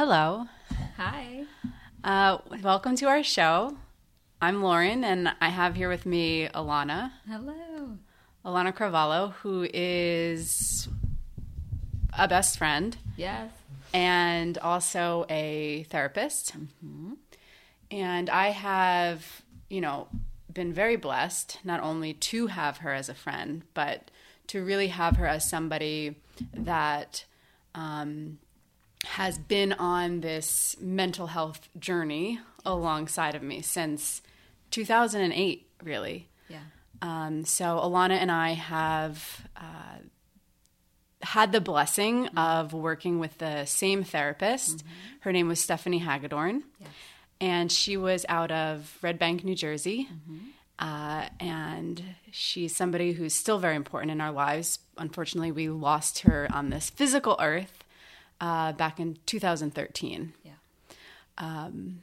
Hello. 0.00 0.46
Hi. 0.96 1.44
Uh, 2.02 2.38
welcome 2.62 2.96
to 2.96 3.06
our 3.06 3.22
show. 3.22 3.76
I'm 4.40 4.62
Lauren, 4.62 5.04
and 5.04 5.30
I 5.42 5.50
have 5.50 5.76
here 5.76 5.90
with 5.90 6.06
me 6.06 6.48
Alana. 6.54 7.12
Hello. 7.28 7.98
Alana 8.42 8.74
Carvalho, 8.74 9.34
who 9.42 9.68
is 9.74 10.88
a 12.18 12.26
best 12.26 12.56
friend 12.56 12.96
Yes. 13.18 13.50
and 13.92 14.56
also 14.56 15.26
a 15.28 15.82
therapist. 15.90 16.54
And 17.90 18.30
I 18.30 18.52
have, 18.52 19.42
you 19.68 19.82
know, 19.82 20.08
been 20.50 20.72
very 20.72 20.96
blessed 20.96 21.58
not 21.62 21.82
only 21.82 22.14
to 22.14 22.46
have 22.46 22.78
her 22.78 22.94
as 22.94 23.10
a 23.10 23.14
friend, 23.14 23.64
but 23.74 24.10
to 24.46 24.64
really 24.64 24.88
have 24.88 25.18
her 25.18 25.26
as 25.26 25.46
somebody 25.46 26.16
that 26.54 27.26
um, 27.74 28.38
has 29.04 29.38
been 29.38 29.72
on 29.74 30.20
this 30.20 30.76
mental 30.80 31.28
health 31.28 31.68
journey 31.78 32.38
alongside 32.66 33.34
of 33.34 33.42
me 33.42 33.62
since 33.62 34.22
2008, 34.70 35.66
really. 35.82 36.28
Yeah. 36.48 36.58
Um, 37.02 37.44
so 37.44 37.78
Alana 37.82 38.12
and 38.12 38.30
I 38.30 38.50
have 38.52 39.46
uh, 39.56 39.98
had 41.22 41.52
the 41.52 41.60
blessing 41.60 42.28
of 42.28 42.72
working 42.72 43.18
with 43.18 43.38
the 43.38 43.64
same 43.64 44.04
therapist. 44.04 44.84
Her 45.20 45.32
name 45.32 45.48
was 45.48 45.60
Stephanie 45.60 45.98
Hagedorn, 45.98 46.64
Yes. 46.78 46.88
and 47.40 47.72
she 47.72 47.96
was 47.96 48.24
out 48.28 48.50
of 48.50 48.98
Red 49.02 49.18
Bank, 49.18 49.44
New 49.44 49.54
Jersey. 49.54 50.08
Uh, 50.78 51.26
and 51.38 52.02
she's 52.30 52.74
somebody 52.74 53.12
who's 53.12 53.34
still 53.34 53.58
very 53.58 53.76
important 53.76 54.10
in 54.12 54.20
our 54.20 54.32
lives. 54.32 54.78
Unfortunately, 54.96 55.52
we 55.52 55.68
lost 55.68 56.20
her 56.20 56.48
on 56.52 56.70
this 56.70 56.88
physical 56.88 57.36
earth 57.38 57.84
uh, 58.40 58.72
back 58.72 58.98
in 59.00 59.18
2013 59.26 60.32
Yeah. 60.44 60.52
Um, 61.38 62.02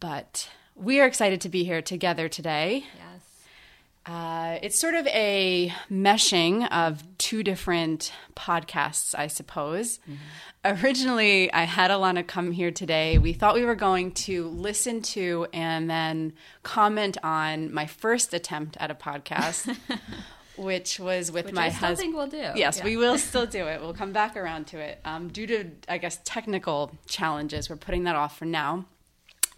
but 0.00 0.48
we 0.74 1.00
are 1.00 1.06
excited 1.06 1.40
to 1.42 1.48
be 1.48 1.64
here 1.64 1.82
together 1.82 2.28
today. 2.28 2.84
Yes. 2.96 3.10
Uh, 4.06 4.58
it's 4.62 4.78
sort 4.78 4.94
of 4.94 5.06
a 5.06 5.72
meshing 5.90 6.70
of 6.70 7.02
two 7.16 7.42
different 7.42 8.12
podcasts, 8.36 9.14
I 9.16 9.28
suppose. 9.28 9.98
Originally, 10.62 11.50
I 11.52 11.64
had 11.64 11.90
Alana 11.90 12.26
come 12.26 12.52
here 12.52 12.70
today. 12.70 13.16
We 13.16 13.32
thought 13.32 13.54
we 13.54 13.64
were 13.64 13.74
going 13.74 14.12
to 14.12 14.48
listen 14.48 15.00
to 15.02 15.46
and 15.54 15.88
then 15.88 16.34
comment 16.62 17.16
on 17.22 17.72
my 17.72 17.86
first 17.86 18.34
attempt 18.34 18.76
at 18.78 18.90
a 18.90 18.94
podcast, 18.94 19.74
which 20.56 21.00
was 21.00 21.32
with 21.32 21.46
Which 21.46 21.54
my 21.54 21.70
husband. 21.70 22.14
we'll 22.14 22.26
do. 22.26 22.50
Yes, 22.54 22.78
Yeah. 22.78 22.84
we 22.84 22.96
will 22.96 23.18
still 23.18 23.46
do 23.46 23.66
it. 23.66 23.80
We'll 23.80 23.94
come 23.94 24.12
back 24.12 24.36
around 24.36 24.66
to 24.68 24.78
it. 24.78 25.00
Um, 25.04 25.28
due 25.28 25.46
to, 25.48 25.70
I 25.88 25.98
guess, 25.98 26.20
technical 26.24 26.92
challenges, 27.08 27.68
we're 27.68 27.76
putting 27.76 28.04
that 28.04 28.16
off 28.16 28.38
for 28.38 28.44
now. 28.44 28.84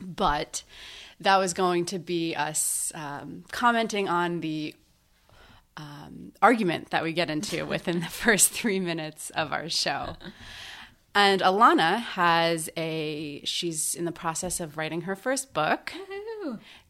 But 0.01 0.63
that 1.21 1.37
was 1.39 1.55
going 1.55 1.87
to 1.87 1.99
be 1.99 2.35
us 2.35 2.93
um, 2.95 3.45
commenting 3.53 4.09
on 4.09 4.41
the 4.41 4.75
um, 5.77 6.33
argument 6.43 6.91
that 6.91 7.03
we 7.03 7.13
get 7.13 7.31
into 7.31 7.65
within 7.75 8.01
the 8.01 8.07
first 8.07 8.51
three 8.51 8.81
minutes 8.81 9.31
of 9.31 9.53
our 9.53 9.69
show. 9.69 10.17
And 11.15 11.41
Alana 11.41 11.99
has 12.01 12.69
a, 12.77 13.41
she's 13.45 13.95
in 13.95 14.05
the 14.05 14.13
process 14.13 14.61
of 14.61 14.77
writing 14.77 15.03
her 15.03 15.17
first 15.17 15.55
book. 15.55 15.93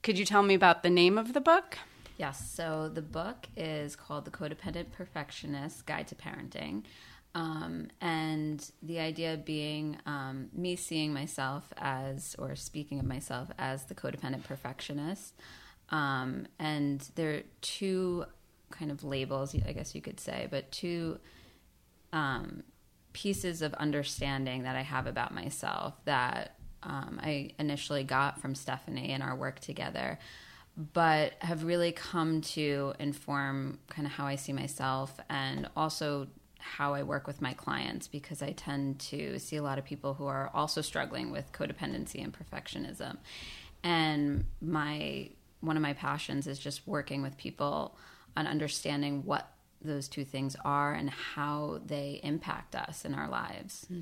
Could 0.03 0.19
you 0.19 0.25
tell 0.25 0.43
me 0.43 0.55
about 0.55 0.83
the 0.83 0.91
name 0.91 1.17
of 1.17 1.33
the 1.33 1.41
book? 1.41 1.79
Yes. 2.17 2.51
So 2.51 2.89
the 2.89 3.03
book 3.03 3.47
is 3.57 3.95
called 3.95 4.25
The 4.25 4.31
Codependent 4.31 4.93
Perfectionist 4.93 5.85
Guide 5.87 6.09
to 6.09 6.15
Parenting. 6.15 6.85
Um, 7.35 7.89
and 8.01 8.67
the 8.83 8.99
idea 8.99 9.37
being 9.37 9.99
um, 10.07 10.49
me 10.55 10.75
seeing 10.75 11.13
myself 11.13 11.71
as, 11.77 12.35
or 12.39 12.57
speaking 12.57 12.99
of 12.99 13.05
myself 13.05 13.51
as 13.59 13.85
the 13.85 13.95
codependent 13.95 14.45
perfectionist. 14.45 15.35
Um, 15.91 16.47
and 16.59 17.07
there 17.15 17.35
are 17.35 17.43
two 17.61 18.25
kind 18.71 18.91
of 18.91 19.05
labels, 19.05 19.55
I 19.55 19.73
guess 19.73 19.95
you 19.95 20.01
could 20.01 20.19
say, 20.19 20.49
but 20.51 20.73
two 20.73 21.19
um, 22.15 22.63
pieces 23.13 23.61
of 23.61 23.75
understanding 23.75 24.63
that 24.63 24.75
I 24.75 24.83
have 24.83 25.07
about 25.07 25.35
myself 25.35 25.95
that 26.07 26.57
um, 26.83 27.21
I 27.23 27.51
initially 27.59 28.05
got 28.05 28.41
from 28.41 28.55
Stephanie 28.55 29.11
in 29.11 29.21
our 29.21 29.37
work 29.37 29.61
together, 29.61 30.19
but 30.77 31.35
have 31.41 31.65
really 31.65 31.93
come 31.93 32.41
to 32.43 32.93
inform 32.99 33.79
kind 33.89 34.07
of 34.07 34.13
how 34.13 34.27
I 34.27 34.37
see 34.37 34.53
myself 34.53 35.19
and 35.31 35.69
also 35.77 36.27
how 36.59 36.95
I 36.95 37.03
work 37.03 37.27
with 37.27 37.41
my 37.41 37.55
clients 37.55 38.09
because 38.09 38.43
I 38.43 38.53
tend 38.53 38.99
to 39.01 39.39
see 39.39 39.57
a 39.57 39.63
lot 39.63 39.79
of 39.79 39.85
people 39.85 40.15
who 40.15 40.27
are 40.27 40.51
also 40.53 40.83
struggling 40.83 41.31
with 41.31 41.51
codependency 41.53 42.23
and 42.23 42.35
perfectionism. 42.35 43.17
And 43.83 44.45
my 44.61 45.31
one 45.61 45.77
of 45.77 45.83
my 45.83 45.95
passions 45.95 46.47
is 46.47 46.59
just 46.59 46.87
working 46.87 47.23
with 47.23 47.37
people 47.39 47.97
on 48.37 48.47
understanding 48.47 49.25
what 49.25 49.51
those 49.83 50.09
two 50.09 50.25
things 50.25 50.57
are 50.65 50.93
and 50.93 51.09
how 51.09 51.81
they 51.87 52.21
impact 52.23 52.75
us 52.75 53.05
in 53.05 53.15
our 53.15 53.29
lives. 53.29 53.87
Hmm. 53.89 54.01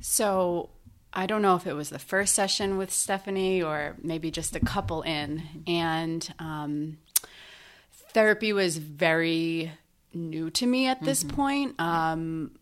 So 0.00 0.70
I 1.12 1.26
don't 1.26 1.42
know 1.42 1.56
if 1.56 1.66
it 1.66 1.72
was 1.72 1.90
the 1.90 1.98
first 1.98 2.34
session 2.34 2.76
with 2.76 2.92
Stephanie 2.92 3.62
or 3.62 3.96
maybe 4.02 4.30
just 4.30 4.54
a 4.54 4.60
couple 4.60 5.02
in, 5.02 5.42
and 5.66 6.32
um, 6.38 6.98
therapy 8.12 8.52
was 8.52 8.76
very 8.76 9.72
new 10.12 10.50
to 10.50 10.66
me 10.66 10.86
at 10.86 11.02
this 11.02 11.24
point. 11.24 11.80
Um, 11.80 12.52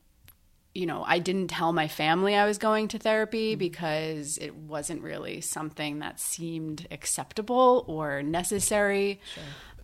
you 0.75 0.84
know, 0.87 1.03
I 1.07 1.19
didn't 1.19 1.49
tell 1.49 1.73
my 1.73 1.89
family 1.89 2.34
I 2.34 2.45
was 2.45 2.59
going 2.59 2.89
to 2.89 2.99
therapy 2.99 3.55
because 3.55 4.37
it 4.39 4.55
wasn't 4.55 5.03
really 5.03 5.41
something 5.41 6.01
that 6.01 6.21
seemed 6.21 6.87
acceptable 6.91 7.84
or 7.89 8.23
necessary. 8.23 9.21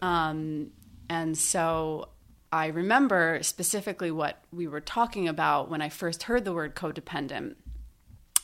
Um, 0.03 0.71
and 1.09 1.37
so 1.37 2.09
I 2.53 2.67
remember 2.67 3.39
specifically 3.41 4.11
what 4.11 4.45
we 4.53 4.69
were 4.69 4.83
talking 4.83 5.29
about 5.29 5.71
when 5.71 5.81
I 5.81 5.89
first 5.89 6.25
heard 6.25 6.45
the 6.45 6.53
word 6.53 6.75
codependent. 6.75 7.55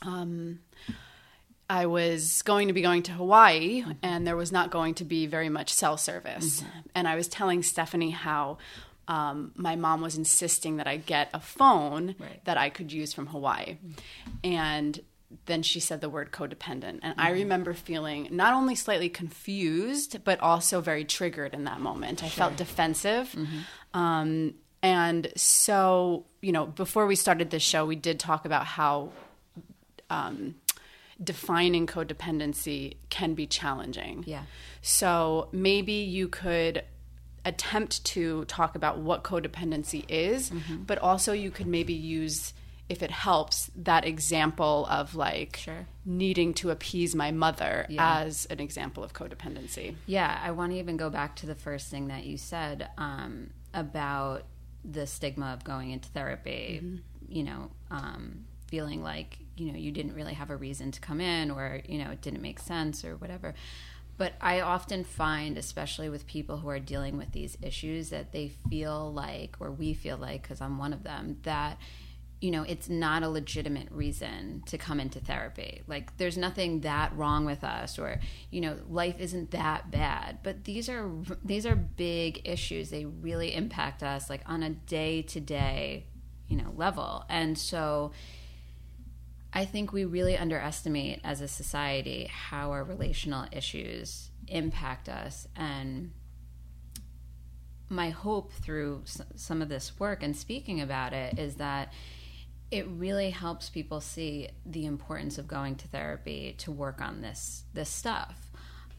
Um, 0.03 0.60
I 1.70 1.86
was 1.86 2.41
going 2.42 2.69
to 2.69 2.75
be 2.75 2.81
going 2.81 3.03
to 3.04 3.12
Hawaii, 3.12 3.84
and 4.03 4.26
there 4.26 4.36
was 4.36 4.50
not 4.50 4.70
going 4.70 4.94
to 4.94 5.04
be 5.04 5.26
very 5.26 5.50
much 5.50 5.72
cell 5.72 5.97
service. 5.98 6.64
And 6.94 7.06
I 7.06 7.14
was 7.14 7.28
telling 7.28 7.62
Stephanie 7.62 8.10
how 8.10 8.56
um, 9.06 9.53
my 9.54 9.76
mom 9.76 10.00
was 10.00 10.16
insisting 10.16 10.76
that 10.78 10.87
I 10.87 10.97
get 10.97 11.28
a 11.34 11.41
phone 11.41 12.14
Right. 12.19 12.42
that 12.44 12.56
I 12.56 12.70
could 12.70 12.91
use 12.92 13.12
from 13.12 13.26
Hawaii. 13.26 13.76
And 14.42 14.98
then 15.44 15.62
she 15.62 15.78
said 15.78 16.00
the 16.00 16.08
word 16.08 16.31
codependent. 16.32 17.00
And 17.03 17.14
I 17.19 17.32
remember 17.32 17.75
feeling 17.75 18.28
not 18.31 18.54
only 18.54 18.75
slightly 18.75 19.10
confused, 19.10 20.25
but 20.25 20.41
also 20.41 20.81
very 20.81 21.04
triggered 21.04 21.53
in 21.53 21.64
that 21.64 21.81
moment. 21.81 22.25
I 22.25 22.31
felt 22.31 22.56
defensive. 22.56 23.34
Um, 23.92 24.54
and 24.82 25.31
so, 25.37 26.25
you 26.41 26.53
know, 26.53 26.64
before 26.64 27.06
we 27.06 27.14
started 27.14 27.50
this 27.50 27.62
show, 27.62 27.84
we 27.84 27.97
did 27.97 28.19
talk 28.19 28.47
about 28.47 28.64
how 28.64 29.10
um, 30.10 30.54
defining 31.22 31.86
codependency 31.86 32.96
can 33.10 33.34
be 33.34 33.46
challenging. 33.46 34.24
Yeah. 34.26 34.42
So 34.82 35.48
maybe 35.52 35.92
you 35.92 36.28
could 36.28 36.84
attempt 37.44 38.04
to 38.04 38.44
talk 38.44 38.74
about 38.76 38.98
what 38.98 39.24
codependency 39.24 40.04
is, 40.08 40.50
Mm-hmm. 40.50 40.82
but 40.84 40.98
also 40.98 41.32
you 41.32 41.50
could 41.50 41.66
maybe 41.66 41.94
use, 41.94 42.52
if 42.88 43.02
it 43.02 43.10
helps, 43.10 43.70
that 43.76 44.04
example 44.04 44.86
of 44.91 45.14
like 45.14 45.56
Sure. 45.56 45.86
needing 46.04 46.52
to 46.54 46.70
appease 46.70 47.14
my 47.14 47.30
mother 47.32 47.86
Yeah. 47.88 48.20
as 48.20 48.46
an 48.46 48.60
example 48.60 49.02
of 49.02 49.12
codependency. 49.12 49.94
Yeah, 50.06 50.38
I 50.42 50.50
want 50.52 50.72
to 50.72 50.78
even 50.78 50.96
go 50.96 51.10
back 51.10 51.36
to 51.36 51.46
the 51.46 51.54
first 51.54 51.88
thing 51.90 52.08
that 52.08 52.25
you 52.25 52.36
said 52.36 52.88
um, 52.98 53.50
about 53.75 54.44
the 54.84 55.06
stigma 55.06 55.52
of 55.52 55.64
going 55.64 55.90
into 55.90 56.08
therapy. 56.10 57.00
You 57.28 57.42
know, 57.44 57.70
um, 57.90 58.44
feeling 58.69 59.02
like 59.02 59.38
you 59.58 59.72
know 59.72 59.78
you 59.78 59.91
didn't 59.91 60.14
really 60.14 60.34
have 60.34 60.50
a 60.50 60.56
reason 60.56 60.90
to 60.93 61.00
come 61.00 61.20
in, 61.20 61.50
or 61.50 61.81
you 61.87 61.99
know 62.02 62.10
it 62.10 62.20
didn't 62.20 62.43
make 62.43 62.58
sense, 62.58 63.05
or 63.05 63.16
whatever. 63.16 63.55
But 64.16 64.34
I 64.40 64.60
often 64.60 65.05
find, 65.05 65.56
especially 65.56 66.08
with 66.08 66.26
people 66.26 66.56
who 66.56 66.69
are 66.69 66.81
dealing 66.81 67.16
with 67.16 67.31
these 67.31 67.56
issues, 67.62 68.10
that 68.10 68.32
they 68.32 68.49
feel 68.69 69.12
like, 69.12 69.56
or 69.60 69.70
we 69.70 69.94
feel 69.94 70.16
like, 70.16 70.43
because 70.43 70.60
I'm 70.60 70.76
one 70.76 70.93
of 70.93 71.05
them, 71.05 71.38
that 71.44 71.78
you 72.40 72.52
know 72.52 72.62
it's 72.62 72.88
not 72.88 73.22
a 73.22 73.28
legitimate 73.28 73.88
reason 73.90 74.62
to 74.66 74.78
come 74.78 75.00
into 75.00 75.19
therapy. 75.20 75.82
Like 75.87 76.16
there's 76.19 76.37
nothing 76.37 76.81
that 76.81 77.16
wrong 77.16 77.44
with 77.44 77.64
us 77.64 77.99
or 77.99 78.20
you 78.50 78.61
know 78.61 78.76
life 78.88 79.16
isn't 79.19 79.50
that 79.52 79.90
bad. 79.90 80.38
But 80.43 80.64
these 80.64 80.88
are 80.88 81.11
these 81.44 81.66
are 81.66 81.75
big 81.75 82.43
issues. 82.44 82.90
They 82.90 83.04
really 83.04 83.54
impact 83.54 84.02
us 84.02 84.31
like 84.31 84.43
on 84.46 84.62
a 84.62 84.70
day 84.70 85.22
to 85.22 85.40
day 85.40 86.06
you 86.49 86.56
know 86.56 86.72
level. 86.76 87.25
And 87.28 87.58
so 87.58 88.12
i 89.53 89.65
think 89.65 89.93
we 89.93 90.05
really 90.05 90.37
underestimate 90.37 91.21
as 91.25 91.41
a 91.41 91.49
society 91.49 92.29
how 92.31 92.71
our 92.71 92.85
relational 92.85 93.47
issues 93.53 94.31
impact 94.47 95.09
us 95.09 95.47
and 95.56 96.11
my 97.91 98.11
hope 98.11 98.53
through 98.53 99.03
some 99.35 99.62
of 99.62 99.69
this 99.69 99.99
work 99.99 100.23
and 100.23 100.37
speaking 100.37 100.81
about 100.81 101.12
it 101.12 101.39
is 101.39 101.56
that 101.56 101.93
it 102.71 102.87
really 102.87 103.31
helps 103.31 103.71
people 103.71 104.00
see 104.00 104.49
the 104.67 104.85
importance 104.85 105.39
of 105.39 105.49
going 105.49 105.75
to 105.77 105.89
therapy 105.89 106.55
to 106.59 106.71
work 106.71 107.00
on 107.00 107.23
this 107.23 107.65
this 107.73 107.89
stuff. 107.89 108.50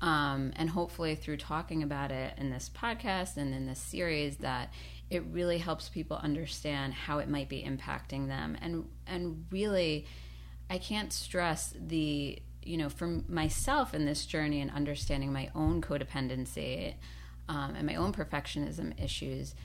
Um, 0.02 0.54
and 0.56 0.70
hopefully 0.70 1.16
through 1.16 1.38
talking 1.38 1.84
about 1.84 2.12
it 2.12 2.34
in 2.38 2.50
this 2.50 2.72
podcast 2.74 3.36
and 3.36 3.54
in 3.54 3.66
this 3.66 3.80
series 3.80 4.38
that 4.38 4.72
it 5.10 5.24
really 5.32 5.58
helps 5.58 5.90
people 5.90 6.16
understand 6.16 6.94
how 6.94 7.20
it 7.20 7.28
might 7.28 7.50
be 7.50 7.62
impacting 7.64 8.28
them 8.28 8.58
and 8.62 8.86
and 9.06 9.46
really 9.52 10.08
I 10.70 10.78
can't 10.78 11.12
stress 11.12 11.74
the 11.80 12.42
you 12.64 12.78
know 12.78 12.90
for 12.90 13.08
myself 13.28 13.94
in 13.94 14.06
this 14.06 14.26
journey 14.26 14.62
and 14.62 14.70
understanding 14.72 15.34
my 15.34 15.50
own 15.56 15.82
codependency 15.82 16.96
um, 17.48 17.76
and 17.76 17.88
my 17.88 17.96
own 17.96 18.14
perfectionism 18.14 19.02
issues 19.02 19.56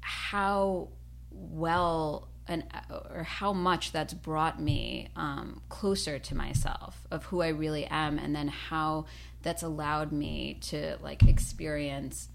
how 0.00 0.88
well 1.30 2.28
and 2.48 2.64
or 3.10 3.22
how 3.22 3.52
much 3.52 3.92
that's 3.92 4.14
brought 4.14 4.60
me 4.60 5.08
um, 5.16 5.62
closer 5.68 6.18
to 6.18 6.34
myself 6.34 7.06
of 7.10 7.24
who 7.26 7.40
I 7.40 7.48
really 7.48 7.86
am, 7.86 8.18
and 8.18 8.34
then 8.34 8.48
how 8.48 9.06
that's 9.42 9.62
allowed 9.62 10.12
me 10.12 10.58
to 10.62 10.98
like 11.00 11.22
experience 11.22 12.28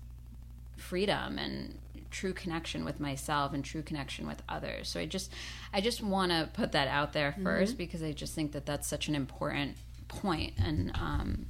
freedom 0.77 1.37
and 1.37 1.77
true 2.17 2.33
connection 2.33 2.83
with 2.83 2.99
myself 2.99 3.53
and 3.53 3.63
true 3.63 3.83
connection 3.83 4.25
with 4.25 4.41
others. 4.49 4.89
So 4.89 4.99
I 4.99 5.05
just 5.05 5.31
I 5.71 5.81
just 5.81 6.01
want 6.01 6.31
to 6.31 6.49
put 6.51 6.71
that 6.71 6.87
out 6.87 7.13
there 7.13 7.35
1st 7.39 7.63
mm-hmm. 7.63 7.77
because 7.77 8.01
I 8.01 8.11
just 8.11 8.33
think 8.33 8.53
that 8.53 8.65
that's 8.65 8.87
such 8.87 9.07
an 9.07 9.13
important 9.13 9.77
point 10.07 10.53
and 10.57 10.91
um, 10.95 11.45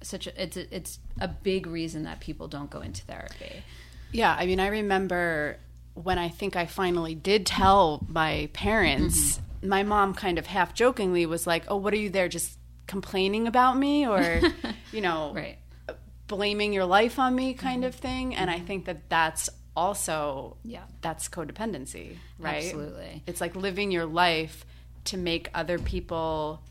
such 0.00 0.28
a, 0.28 0.42
it's 0.42 0.56
a, 0.56 0.74
it's 0.74 1.00
a 1.20 1.26
big 1.26 1.66
reason 1.66 2.04
that 2.04 2.20
people 2.20 2.46
don't 2.46 2.70
go 2.70 2.80
into 2.80 3.02
therapy. 3.02 3.64
Yeah, 4.12 4.36
I 4.38 4.46
mean, 4.46 4.60
I 4.60 4.68
remember 4.68 5.58
when 5.94 6.18
I 6.18 6.28
think 6.28 6.54
I 6.54 6.66
finally 6.66 7.16
did 7.16 7.44
tell 7.44 8.06
my 8.08 8.48
parents, 8.52 9.38
mm-hmm. 9.38 9.68
my 9.68 9.82
mom 9.82 10.14
kind 10.14 10.38
of 10.38 10.46
half 10.46 10.72
jokingly 10.72 11.26
was 11.26 11.48
like, 11.48 11.64
"Oh, 11.66 11.76
what 11.76 11.92
are 11.92 11.98
you 11.98 12.10
there 12.10 12.28
just 12.28 12.58
complaining 12.86 13.48
about 13.48 13.76
me 13.76 14.06
or, 14.06 14.40
you 14.92 15.00
know, 15.00 15.32
right. 15.34 15.58
blaming 16.28 16.72
your 16.72 16.84
life 16.84 17.18
on 17.18 17.34
me 17.34 17.54
kind 17.54 17.82
mm-hmm. 17.82 17.88
of 17.88 17.94
thing?" 17.94 18.34
And 18.36 18.50
I 18.50 18.60
think 18.60 18.84
that 18.86 19.08
that's 19.08 19.50
also 19.76 20.56
yeah, 20.64 20.84
that's 21.00 21.28
codependency, 21.28 22.16
right? 22.38 22.64
Absolutely. 22.64 23.22
It's 23.26 23.40
like 23.40 23.56
living 23.56 23.90
your 23.90 24.06
life 24.06 24.64
to 25.06 25.16
make 25.16 25.48
other 25.54 25.78
people 25.78 26.62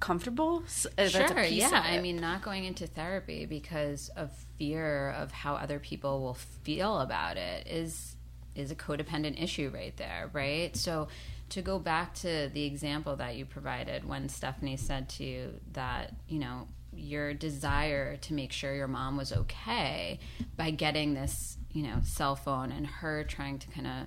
comfortable. 0.00 0.62
Uh, 0.98 1.08
sure, 1.08 1.42
yeah. 1.44 1.82
I 1.84 2.00
mean, 2.00 2.16
not 2.16 2.42
going 2.42 2.64
into 2.64 2.86
therapy 2.86 3.46
because 3.46 4.10
of 4.16 4.30
fear 4.58 5.10
of 5.10 5.32
how 5.32 5.54
other 5.54 5.78
people 5.78 6.20
will 6.22 6.34
feel 6.34 7.00
about 7.00 7.36
it 7.36 7.66
is 7.66 8.16
is 8.54 8.70
a 8.70 8.74
codependent 8.74 9.42
issue 9.42 9.70
right 9.72 9.96
there, 9.96 10.30
right? 10.32 10.74
So 10.76 11.08
to 11.50 11.62
go 11.62 11.78
back 11.78 12.14
to 12.14 12.50
the 12.52 12.64
example 12.64 13.16
that 13.16 13.36
you 13.36 13.44
provided 13.44 14.08
when 14.08 14.28
Stephanie 14.28 14.76
said 14.76 15.08
to 15.10 15.24
you 15.24 15.60
that, 15.72 16.14
you 16.28 16.38
know, 16.38 16.66
your 16.92 17.34
desire 17.34 18.16
to 18.16 18.32
make 18.32 18.52
sure 18.52 18.74
your 18.74 18.88
mom 18.88 19.16
was 19.16 19.32
okay 19.32 20.18
by 20.56 20.70
getting 20.70 21.14
this, 21.14 21.58
you 21.76 21.82
know, 21.82 22.00
cell 22.02 22.34
phone 22.34 22.72
and 22.72 22.86
her 22.86 23.22
trying 23.22 23.58
to 23.58 23.68
kind 23.68 23.86
of 23.86 24.06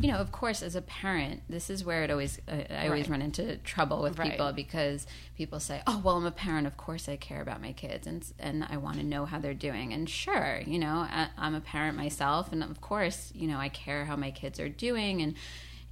you 0.00 0.06
know, 0.06 0.18
of 0.18 0.30
course, 0.30 0.62
as 0.62 0.76
a 0.76 0.82
parent, 0.82 1.42
this 1.48 1.70
is 1.70 1.84
where 1.84 2.04
it 2.04 2.10
always 2.12 2.38
uh, 2.46 2.62
I 2.70 2.86
always 2.86 3.08
right. 3.08 3.10
run 3.10 3.22
into 3.22 3.56
trouble 3.58 4.00
with 4.00 4.16
right. 4.16 4.30
people 4.30 4.52
because 4.52 5.08
people 5.36 5.58
say, 5.58 5.82
"Oh, 5.88 6.00
well, 6.04 6.16
I'm 6.16 6.26
a 6.26 6.30
parent. 6.30 6.68
Of 6.68 6.76
course, 6.76 7.08
I 7.08 7.16
care 7.16 7.42
about 7.42 7.60
my 7.60 7.72
kids 7.72 8.06
and 8.06 8.24
and 8.38 8.64
I 8.70 8.76
want 8.76 8.98
to 8.98 9.02
know 9.02 9.24
how 9.24 9.40
they're 9.40 9.54
doing." 9.54 9.92
And 9.92 10.08
sure, 10.08 10.62
you 10.64 10.78
know, 10.78 11.04
I, 11.10 11.30
I'm 11.36 11.56
a 11.56 11.60
parent 11.60 11.96
myself, 11.96 12.52
and 12.52 12.62
of 12.62 12.80
course, 12.80 13.32
you 13.34 13.48
know, 13.48 13.58
I 13.58 13.70
care 13.70 14.04
how 14.04 14.14
my 14.14 14.30
kids 14.30 14.60
are 14.60 14.68
doing, 14.68 15.20
and 15.20 15.34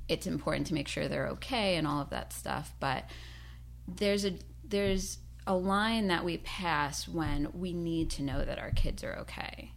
it's 0.08 0.28
important 0.28 0.68
to 0.68 0.74
make 0.74 0.86
sure 0.86 1.08
they're 1.08 1.28
okay 1.30 1.74
and 1.74 1.84
all 1.84 2.00
of 2.00 2.10
that 2.10 2.32
stuff. 2.32 2.72
But 2.78 3.10
there's 3.88 4.24
a 4.24 4.34
there's 4.64 5.18
a 5.48 5.56
line 5.56 6.08
that 6.08 6.24
we 6.24 6.38
pass 6.38 7.08
when 7.08 7.48
we 7.52 7.72
need 7.72 8.10
to 8.10 8.22
know 8.22 8.44
that 8.44 8.60
our 8.60 8.70
kids 8.70 9.02
are 9.02 9.16
okay 9.16 9.72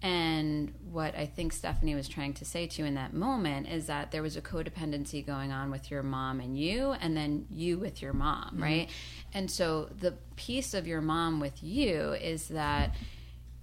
and 0.00 0.72
what 0.92 1.16
I 1.16 1.26
think 1.26 1.52
Stephanie 1.52 1.94
was 1.94 2.08
trying 2.08 2.34
to 2.34 2.44
say 2.44 2.66
to 2.68 2.82
you 2.82 2.86
in 2.86 2.94
that 2.94 3.12
moment 3.12 3.68
is 3.68 3.86
that 3.86 4.12
there 4.12 4.22
was 4.22 4.36
a 4.36 4.40
codependency 4.40 5.26
going 5.26 5.50
on 5.50 5.70
with 5.70 5.90
your 5.90 6.02
mom 6.02 6.40
and 6.40 6.56
you, 6.56 6.92
and 6.92 7.16
then 7.16 7.46
you 7.50 7.78
with 7.78 8.00
your 8.00 8.12
mom, 8.12 8.52
mm-hmm. 8.52 8.62
right? 8.62 8.90
And 9.34 9.50
so 9.50 9.90
the 9.98 10.14
piece 10.36 10.72
of 10.72 10.86
your 10.86 11.00
mom 11.00 11.40
with 11.40 11.62
you 11.62 12.12
is 12.12 12.48
that 12.48 12.94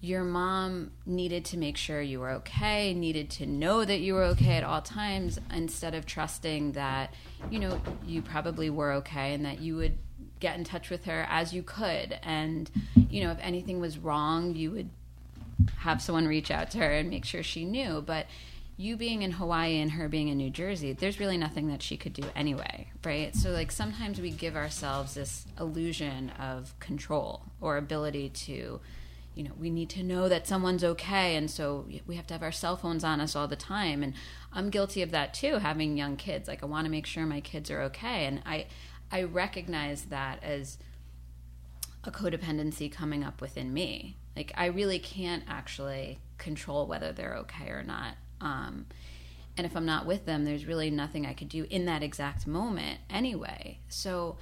your 0.02 0.24
mom 0.24 0.92
needed 1.06 1.46
to 1.46 1.58
make 1.58 1.78
sure 1.78 2.02
you 2.02 2.20
were 2.20 2.32
okay, 2.32 2.94
needed 2.94 3.30
to 3.30 3.46
know 3.46 3.86
that 3.86 4.02
you 4.02 4.14
were 4.14 4.26
okay 4.26 4.58
at 4.58 4.64
all 4.64 4.82
times, 4.82 5.40
instead 5.54 5.96
of 5.96 6.06
trusting 6.06 6.74
that, 6.74 7.14
you 7.50 7.60
know, 7.60 7.82
you 8.06 8.22
probably 8.22 8.70
were 8.70 8.92
okay 8.92 9.34
and 9.34 9.46
that 9.46 9.62
you 9.62 9.78
would 9.78 9.98
get 10.40 10.58
in 10.58 10.66
touch 10.66 10.90
with 10.90 11.06
her 11.06 11.26
as 11.30 11.54
you 11.54 11.64
could. 11.64 12.20
And, 12.22 12.70
you 13.10 13.24
know, 13.24 13.32
if 13.32 13.40
anything 13.40 13.80
was 13.80 13.98
wrong, 13.98 14.54
you 14.54 14.72
would 14.72 14.90
have 15.78 16.02
someone 16.02 16.28
reach 16.28 16.52
out 16.52 16.72
to 16.72 16.80
her 16.80 16.92
and 16.92 17.10
make 17.10 17.26
sure 17.26 17.44
she 17.44 17.66
knew. 17.66 18.02
But 18.02 18.28
you 18.78 18.98
being 18.98 19.22
in 19.22 19.32
Hawaii 19.32 19.80
and 19.80 19.92
her 19.92 20.10
being 20.10 20.28
in 20.28 20.38
New 20.38 20.50
Jersey, 20.50 20.92
there's 20.92 21.20
really 21.20 21.38
nothing 21.38 21.68
that 21.68 21.82
she 21.82 21.96
could 21.96 22.14
do 22.14 22.24
anyway, 22.36 22.90
right? 23.06 23.34
So, 23.34 23.52
like, 23.52 23.72
sometimes 23.72 24.20
we 24.20 24.32
give 24.32 24.56
ourselves 24.56 25.14
this 25.14 25.46
illusion 25.60 26.32
of 26.32 26.78
control 26.80 27.44
or 27.62 27.78
ability 27.78 28.30
to, 28.30 28.82
you 29.34 29.44
know, 29.44 29.52
we 29.58 29.70
need 29.70 29.90
to 29.92 30.04
know 30.04 30.28
that 30.28 30.46
someone's 30.46 30.84
okay. 30.84 31.38
And 31.38 31.50
so 31.50 31.86
we 32.06 32.16
have 32.16 32.28
to 32.28 32.34
have 32.34 32.44
our 32.44 32.52
cell 32.52 32.76
phones 32.76 33.06
on 33.06 33.22
us 33.22 33.36
all 33.36 33.48
the 33.48 33.56
time. 33.56 34.04
And 34.04 34.14
I'm 34.52 34.70
guilty 34.70 35.02
of 35.02 35.12
that 35.12 35.34
too, 35.34 35.60
having 35.60 35.98
young 35.98 36.18
kids. 36.18 36.50
Like, 36.50 36.62
I 36.62 36.66
want 36.66 36.86
to 36.86 36.92
make 36.92 37.06
sure 37.06 37.26
my 37.26 37.42
kids 37.42 37.72
are 37.72 37.82
okay. 37.84 38.26
And 38.26 38.42
I, 38.46 38.66
I 39.10 39.24
recognize 39.24 40.06
that 40.06 40.44
as 40.44 40.78
a 42.04 42.12
codependency 42.12 42.92
coming 42.92 43.24
up 43.24 43.40
within 43.40 43.74
me 43.74 44.18
like 44.36 44.52
I 44.56 44.68
really 44.68 45.00
can't 45.00 45.44
actually 45.48 46.20
control 46.38 46.88
whether 46.88 47.12
they're 47.12 47.36
okay 47.38 47.70
or 47.70 47.84
not. 47.84 48.16
Um, 48.42 48.86
and 49.58 49.66
if 49.66 49.76
I'm 49.76 49.86
not 49.86 50.06
with 50.06 50.26
them, 50.26 50.44
there's 50.44 50.66
really 50.66 50.90
nothing 50.90 51.26
I 51.26 51.34
could 51.34 51.50
do 51.50 51.66
in 51.70 51.86
that 51.86 52.04
exact 52.04 52.46
moment 52.46 53.00
anyway. 53.10 53.80
So 53.88 54.38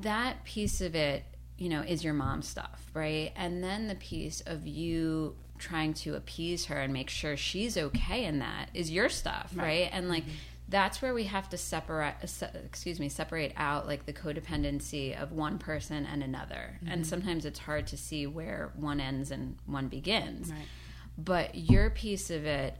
that 0.00 0.44
piece 0.44 0.80
of 0.80 0.94
it, 0.94 1.24
you 1.58 1.68
know, 1.68 1.82
is 1.82 2.02
your 2.02 2.14
mom 2.14 2.40
stuff, 2.42 2.82
right? 2.94 3.32
And 3.36 3.62
then 3.62 3.88
the 3.88 3.94
piece 3.94 4.40
of 4.40 4.66
you 4.66 5.36
trying 5.58 5.92
to 5.92 6.14
appease 6.14 6.66
her 6.66 6.76
and 6.76 6.92
make 6.92 7.10
sure 7.10 7.36
she's 7.36 7.76
okay 7.76 8.24
in 8.24 8.38
that 8.38 8.70
is 8.72 8.90
your 8.90 9.10
stuff, 9.10 9.52
right? 9.54 9.64
right? 9.64 9.90
And 9.92 10.08
like 10.08 10.24
mm-hmm 10.24 10.32
that's 10.70 11.02
where 11.02 11.12
we 11.12 11.24
have 11.24 11.48
to 11.48 11.58
separate 11.58 12.14
excuse 12.64 12.98
me 13.00 13.08
separate 13.08 13.52
out 13.56 13.86
like 13.86 14.06
the 14.06 14.12
codependency 14.12 15.20
of 15.20 15.32
one 15.32 15.58
person 15.58 16.06
and 16.06 16.22
another 16.22 16.78
mm-hmm. 16.82 16.92
and 16.92 17.06
sometimes 17.06 17.44
it's 17.44 17.58
hard 17.58 17.86
to 17.86 17.96
see 17.96 18.26
where 18.26 18.72
one 18.76 19.00
ends 19.00 19.30
and 19.30 19.56
one 19.66 19.88
begins 19.88 20.50
right. 20.50 20.60
but 21.18 21.54
your 21.54 21.90
piece 21.90 22.30
of 22.30 22.46
it 22.46 22.76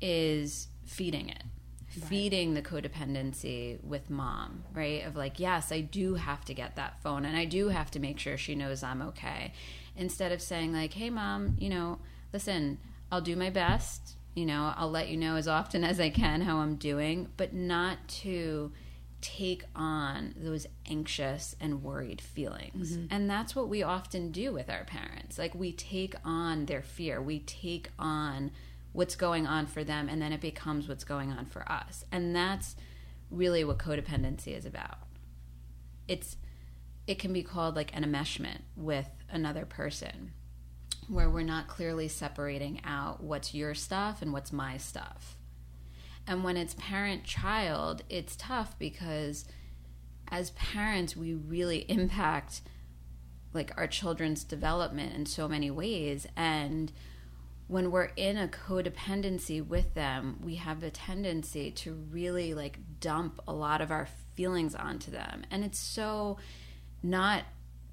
is 0.00 0.68
feeding 0.84 1.28
it 1.30 1.42
right. 1.96 2.08
feeding 2.08 2.54
the 2.54 2.62
codependency 2.62 3.82
with 3.82 4.10
mom 4.10 4.62
right 4.74 5.04
of 5.06 5.16
like 5.16 5.40
yes 5.40 5.72
i 5.72 5.80
do 5.80 6.14
have 6.14 6.44
to 6.44 6.52
get 6.52 6.76
that 6.76 7.00
phone 7.02 7.24
and 7.24 7.36
i 7.36 7.44
do 7.44 7.68
have 7.68 7.90
to 7.90 7.98
make 7.98 8.18
sure 8.18 8.36
she 8.36 8.54
knows 8.54 8.82
i'm 8.82 9.00
okay 9.00 9.52
instead 9.96 10.30
of 10.30 10.42
saying 10.42 10.72
like 10.72 10.92
hey 10.92 11.08
mom 11.08 11.56
you 11.58 11.70
know 11.70 11.98
listen 12.32 12.78
i'll 13.10 13.22
do 13.22 13.34
my 13.34 13.50
best 13.50 14.16
you 14.34 14.46
know, 14.46 14.72
I'll 14.76 14.90
let 14.90 15.08
you 15.08 15.16
know 15.16 15.36
as 15.36 15.48
often 15.48 15.84
as 15.84 16.00
I 16.00 16.10
can 16.10 16.42
how 16.42 16.58
I'm 16.58 16.76
doing, 16.76 17.28
but 17.36 17.52
not 17.52 18.06
to 18.22 18.72
take 19.20 19.64
on 19.76 20.34
those 20.36 20.66
anxious 20.86 21.54
and 21.60 21.82
worried 21.82 22.20
feelings. 22.20 22.92
Mm-hmm. 22.92 23.06
And 23.10 23.28
that's 23.28 23.54
what 23.54 23.68
we 23.68 23.82
often 23.82 24.30
do 24.30 24.52
with 24.52 24.70
our 24.70 24.84
parents. 24.84 25.38
Like 25.38 25.54
we 25.54 25.72
take 25.72 26.14
on 26.24 26.66
their 26.66 26.82
fear, 26.82 27.20
we 27.20 27.40
take 27.40 27.90
on 27.98 28.50
what's 28.92 29.16
going 29.16 29.46
on 29.46 29.66
for 29.66 29.84
them, 29.84 30.08
and 30.08 30.20
then 30.22 30.32
it 30.32 30.40
becomes 30.40 30.88
what's 30.88 31.04
going 31.04 31.32
on 31.32 31.46
for 31.46 31.70
us. 31.70 32.04
And 32.10 32.34
that's 32.34 32.76
really 33.30 33.62
what 33.64 33.78
codependency 33.78 34.56
is 34.56 34.64
about. 34.64 34.98
It's 36.08 36.36
it 37.06 37.18
can 37.18 37.32
be 37.32 37.42
called 37.42 37.76
like 37.76 37.94
an 37.96 38.04
enmeshment 38.04 38.60
with 38.76 39.08
another 39.30 39.64
person 39.64 40.32
where 41.10 41.28
we're 41.28 41.42
not 41.42 41.66
clearly 41.66 42.08
separating 42.08 42.80
out 42.84 43.22
what's 43.22 43.54
your 43.54 43.74
stuff 43.74 44.22
and 44.22 44.32
what's 44.32 44.52
my 44.52 44.76
stuff. 44.76 45.36
And 46.26 46.44
when 46.44 46.56
it's 46.56 46.74
parent 46.74 47.24
child, 47.24 48.02
it's 48.08 48.36
tough 48.36 48.78
because 48.78 49.44
as 50.28 50.50
parents, 50.50 51.16
we 51.16 51.34
really 51.34 51.78
impact 51.90 52.60
like 53.52 53.72
our 53.76 53.88
children's 53.88 54.44
development 54.44 55.14
in 55.14 55.26
so 55.26 55.48
many 55.48 55.70
ways 55.70 56.26
and 56.36 56.92
when 57.70 57.92
we're 57.92 58.10
in 58.16 58.36
a 58.36 58.48
codependency 58.48 59.64
with 59.64 59.94
them, 59.94 60.40
we 60.42 60.56
have 60.56 60.82
a 60.82 60.90
tendency 60.90 61.70
to 61.70 61.92
really 62.10 62.52
like 62.52 62.80
dump 62.98 63.40
a 63.46 63.52
lot 63.52 63.80
of 63.80 63.92
our 63.92 64.08
feelings 64.34 64.74
onto 64.74 65.12
them. 65.12 65.44
And 65.52 65.62
it's 65.62 65.78
so 65.78 66.38
not 67.00 67.44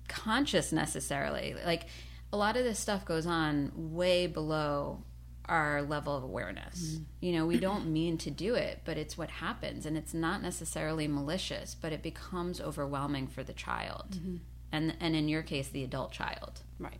conscious 0.08 0.72
necessarily. 0.72 1.56
Like 1.64 1.90
a 2.32 2.38
lot 2.38 2.58
of 2.58 2.64
this 2.64 2.80
stuff 2.80 3.06
goes 3.06 3.26
on 3.26 3.72
way 3.76 4.28
below 4.28 5.04
our 5.46 5.82
level 5.82 6.16
of 6.16 6.24
awareness. 6.24 6.82
Mm-hmm. 6.82 7.04
You 7.22 7.34
know, 7.34 7.46
we 7.46 7.58
don't 7.58 7.88
mean 7.94 8.18
to 8.20 8.32
do 8.32 8.56
it, 8.56 8.82
but 8.86 8.98
it's 8.98 9.18
what 9.18 9.30
happens. 9.30 9.86
And 9.86 9.98
it's 9.98 10.14
not 10.14 10.42
necessarily 10.42 11.08
malicious, 11.08 11.76
but 11.76 11.94
it 11.94 12.04
becomes 12.04 12.60
overwhelming 12.60 13.28
for 13.28 13.44
the 13.44 13.54
child. 13.54 14.12
Mm-hmm. 14.12 14.36
And, 14.72 14.96
and 15.00 15.16
in 15.16 15.30
your 15.30 15.44
case, 15.44 15.70
the 15.70 15.84
adult 15.84 16.12
child. 16.12 16.62
Right. 16.80 17.00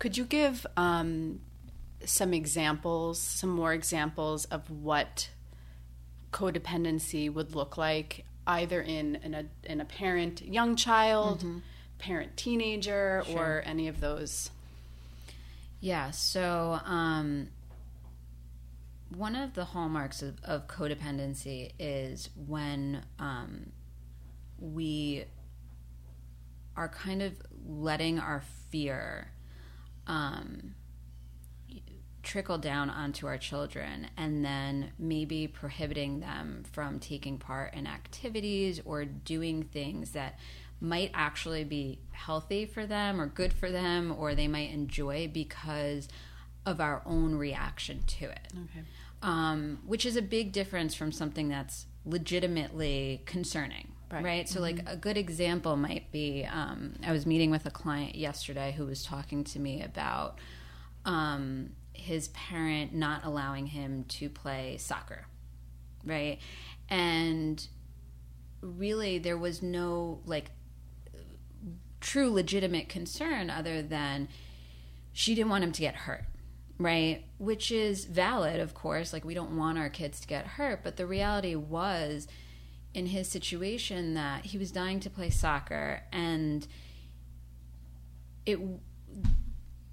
Could 0.00 0.16
you 0.16 0.24
give 0.24 0.66
um, 0.76 1.40
some 2.04 2.34
examples, 2.34 3.20
some 3.20 3.50
more 3.50 3.72
examples 3.72 4.44
of 4.46 4.68
what 4.68 5.28
codependency 6.32 7.32
would 7.32 7.54
look 7.54 7.76
like, 7.76 8.24
either 8.46 8.82
in 8.82 9.16
in 9.16 9.34
a, 9.34 9.44
in 9.62 9.80
a 9.80 9.84
parent 9.84 10.42
young 10.42 10.74
child, 10.74 11.38
mm-hmm. 11.40 11.58
Parent 12.02 12.36
teenager, 12.36 13.24
or 13.32 13.62
any 13.64 13.86
of 13.86 14.00
those? 14.00 14.50
Yeah. 15.80 16.10
So, 16.10 16.80
um, 16.84 17.48
one 19.16 19.36
of 19.36 19.54
the 19.54 19.64
hallmarks 19.64 20.20
of, 20.20 20.36
of 20.42 20.66
codependency 20.66 21.70
is 21.78 22.28
when 22.46 23.02
um, 23.18 23.70
we 24.58 25.24
are 26.76 26.88
kind 26.88 27.22
of 27.22 27.34
letting 27.66 28.18
our 28.18 28.42
fear 28.70 29.28
um, 30.06 30.74
trickle 32.22 32.58
down 32.58 32.88
onto 32.88 33.26
our 33.26 33.36
children 33.36 34.08
and 34.16 34.44
then 34.44 34.92
maybe 34.98 35.46
prohibiting 35.46 36.20
them 36.20 36.64
from 36.72 36.98
taking 36.98 37.38
part 37.38 37.74
in 37.74 37.86
activities 37.86 38.80
or 38.84 39.04
doing 39.04 39.62
things 39.64 40.12
that 40.12 40.38
might 40.82 41.10
actually 41.14 41.64
be 41.64 41.98
healthy 42.10 42.66
for 42.66 42.84
them 42.86 43.20
or 43.20 43.26
good 43.26 43.52
for 43.52 43.70
them 43.70 44.12
or 44.18 44.34
they 44.34 44.48
might 44.48 44.70
enjoy 44.70 45.30
because 45.32 46.08
of 46.66 46.80
our 46.80 47.02
own 47.06 47.34
reaction 47.36 48.02
to 48.06 48.24
it 48.26 48.48
Okay. 48.52 48.84
um, 49.22 49.78
which 49.86 50.04
is 50.04 50.16
a 50.16 50.22
big 50.22 50.52
difference 50.52 50.94
from 50.94 51.12
something 51.12 51.48
that's 51.48 51.86
legitimately 52.04 53.22
concerning. 53.26 53.92
Right. 54.10 54.24
Right. 54.24 54.48
So, 54.48 54.60
like, 54.60 54.80
a 54.86 54.96
good 54.96 55.16
example 55.16 55.74
might 55.76 56.12
be 56.12 56.44
um, 56.44 56.96
I 57.06 57.12
was 57.12 57.24
meeting 57.24 57.50
with 57.50 57.64
a 57.64 57.70
client 57.70 58.14
yesterday 58.14 58.74
who 58.76 58.84
was 58.84 59.02
talking 59.04 59.42
to 59.44 59.58
me 59.58 59.82
about 59.82 60.38
um, 61.06 61.70
his 61.94 62.28
parent 62.28 62.92
not 62.92 63.24
allowing 63.24 63.66
him 63.66 64.04
to 64.08 64.28
play 64.28 64.76
soccer. 64.78 65.24
Right. 66.04 66.40
And 66.90 67.66
really, 68.60 69.18
there 69.18 69.38
was 69.38 69.62
no, 69.62 70.20
like, 70.26 70.50
true 72.02 72.30
legitimate 72.30 72.88
concern 72.88 73.48
other 73.48 73.80
than 73.80 74.28
she 75.12 75.34
didn't 75.34 75.50
want 75.50 75.64
him 75.64 75.72
to 75.72 75.80
get 75.80 75.94
hurt 75.94 76.24
right 76.78 77.24
which 77.38 77.70
is 77.70 78.04
valid 78.06 78.60
of 78.60 78.74
course 78.74 79.12
like 79.12 79.24
we 79.24 79.34
don't 79.34 79.56
want 79.56 79.78
our 79.78 79.88
kids 79.88 80.20
to 80.20 80.26
get 80.26 80.46
hurt 80.46 80.82
but 80.82 80.96
the 80.96 81.06
reality 81.06 81.54
was 81.54 82.26
in 82.92 83.06
his 83.06 83.28
situation 83.28 84.14
that 84.14 84.44
he 84.46 84.58
was 84.58 84.70
dying 84.70 85.00
to 85.00 85.08
play 85.08 85.30
soccer 85.30 86.02
and 86.12 86.66
it 88.44 88.58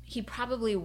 he 0.02 0.22
probably 0.22 0.82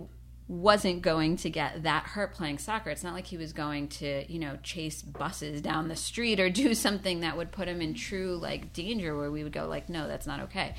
wasn't 0.47 1.01
going 1.01 1.37
to 1.37 1.49
get 1.49 1.85
that 1.85 2.05
hurt 2.05 2.35
playing 2.35 2.59
soccer. 2.59 2.91
It's 2.91 3.03
not 3.03 3.15
like 3.15 3.27
he 3.27 3.39
was 3.39 3.53
going 3.53 3.89
to, 3.89 4.31
you 4.31 4.39
know, 4.39 4.59
chase 4.63 5.01
buses 5.01 5.63
down 5.63 5.89
the 5.89 5.97
street 5.97 6.39
or 6.39 6.51
do 6.51 6.75
something 6.75 7.21
that 7.21 7.37
would 7.37 7.51
put 7.51 7.69
him 7.69 7.81
in 7.81 7.95
true 7.95 8.37
like 8.37 8.73
danger 8.73 9.17
where 9.17 9.31
we 9.31 9.43
would 9.43 9.53
go 9.53 9.67
like, 9.67 9.89
no, 9.89 10.07
that's 10.07 10.27
not 10.27 10.41
okay. 10.41 10.75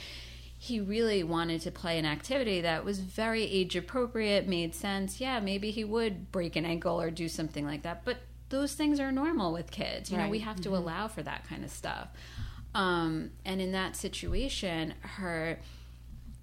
He 0.65 0.79
really 0.79 1.23
wanted 1.23 1.61
to 1.61 1.71
play 1.71 1.99
an 1.99 2.07
activity 2.07 2.61
that 2.61 2.83
was 2.83 2.99
very 2.99 3.43
age 3.43 3.75
appropriate, 3.75 4.47
made 4.47 4.73
sense. 4.73 5.21
Yeah, 5.21 5.39
maybe 5.39 5.69
he 5.69 5.83
would 5.83 6.31
break 6.31 6.55
an 6.55 6.65
ankle 6.65 6.99
or 6.99 7.11
do 7.11 7.29
something 7.29 7.65
like 7.65 7.83
that, 7.83 8.03
but 8.03 8.17
those 8.49 8.73
things 8.73 8.99
are 8.99 9.11
normal 9.11 9.53
with 9.53 9.69
kids. 9.69 10.09
You 10.09 10.17
know, 10.17 10.27
we 10.27 10.39
have 10.39 10.59
to 10.61 10.69
allow 10.75 11.07
for 11.07 11.21
that 11.21 11.47
kind 11.47 11.63
of 11.63 11.69
stuff. 11.69 12.07
Um, 12.73 13.29
and 13.45 13.61
in 13.61 13.73
that 13.73 13.95
situation, 13.95 14.95
her 15.01 15.59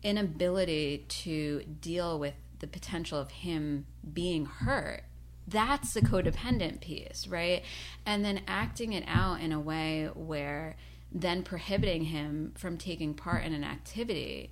inability 0.05 1.05
to 1.09 1.65
deal 1.81 2.17
with 2.17 2.35
the 2.61 2.69
potential 2.69 3.19
of 3.19 3.31
him 3.31 3.87
being 4.13 4.47
hurt 4.47 5.03
that's 5.49 5.95
the 5.95 6.01
codependent 6.01 6.81
piece 6.81 7.27
right 7.27 7.63
and 8.07 8.25
then 8.25 8.41
acting 8.47 8.93
it 8.93 9.05
out 9.07 9.41
in 9.41 9.53
a 9.53 9.61
way 9.61 10.09
where 10.15 10.77
then 11.15 11.43
prohibiting 11.43 12.05
him 12.05 12.53
from 12.57 12.77
taking 12.79 13.15
part 13.15 13.45
in 13.45 13.53
an 13.53 13.65
activity 13.65 14.51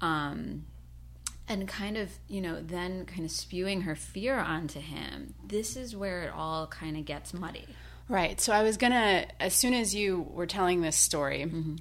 um 0.00 0.64
and 1.48 1.66
kind 1.68 1.96
of 1.96 2.10
you 2.28 2.40
know 2.40 2.60
then 2.60 3.04
kind 3.06 3.24
of 3.24 3.30
spewing 3.30 3.82
her 3.82 3.94
fear 3.94 4.36
onto 4.38 4.80
him 4.80 5.34
this 5.46 5.76
is 5.76 5.94
where 5.96 6.22
it 6.24 6.32
all 6.34 6.66
kind 6.66 6.96
of 6.96 7.04
gets 7.04 7.32
muddy 7.34 7.66
Right. 8.08 8.40
So 8.40 8.52
I 8.52 8.62
was 8.62 8.76
gonna, 8.76 9.26
as 9.40 9.52
soon 9.52 9.74
as 9.74 9.92
you 9.92 10.28
were 10.30 10.46
telling 10.46 10.80
this 10.80 10.94
story, 10.94 11.40
Mm-hmm. 11.42 11.74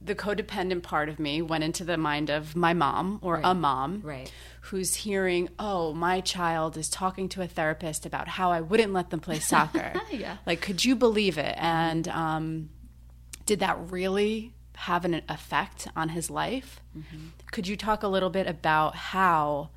the 0.00 0.14
codependent 0.14 0.84
part 0.84 1.08
of 1.08 1.18
me 1.18 1.42
went 1.42 1.64
into 1.64 1.82
the 1.82 1.96
mind 1.96 2.30
of 2.30 2.54
my 2.54 2.74
mom 2.74 3.18
or 3.22 3.40
a 3.42 3.54
mom, 3.56 4.00
Right. 4.04 4.30
who's 4.60 4.94
hearing, 4.94 5.48
"Oh, 5.58 5.92
my 5.94 6.20
child 6.20 6.76
is 6.76 6.88
talking 6.88 7.28
to 7.30 7.42
a 7.42 7.48
therapist 7.48 8.06
about 8.06 8.28
how 8.28 8.52
I 8.52 8.60
wouldn't 8.60 8.92
let 8.92 9.10
them 9.10 9.18
play 9.18 9.40
soccer." 9.40 9.94
Yeah. 10.12 10.36
Like, 10.46 10.60
could 10.60 10.84
you 10.84 10.94
believe 10.94 11.38
it? 11.38 11.56
And 11.58 12.06
um, 12.06 12.70
did 13.48 13.60
that 13.60 13.90
really 13.90 14.52
have 14.76 15.06
an 15.06 15.22
effect 15.26 15.88
on 15.96 16.10
his 16.10 16.28
life? 16.28 16.80
Mm-hmm. 16.96 17.28
Could 17.50 17.66
you 17.66 17.78
talk 17.78 18.02
a 18.02 18.08
little 18.08 18.28
bit 18.28 18.46
about 18.46 18.94
how 18.94 19.70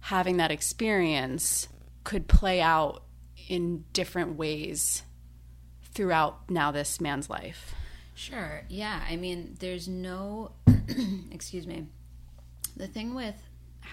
having 0.00 0.38
that 0.38 0.50
experience 0.50 1.68
could 2.02 2.28
play 2.28 2.62
out 2.62 3.02
in 3.46 3.84
different 3.92 4.36
ways 4.36 5.02
throughout 5.92 6.48
now 6.48 6.70
this 6.70 6.98
man's 6.98 7.28
life? 7.28 7.74
Sure. 8.14 8.62
Yeah. 8.70 9.02
I 9.06 9.16
mean, 9.16 9.54
there's 9.60 9.86
no, 9.86 10.52
excuse 11.30 11.66
me. 11.66 11.88
The 12.74 12.86
thing 12.86 13.14
with 13.14 13.34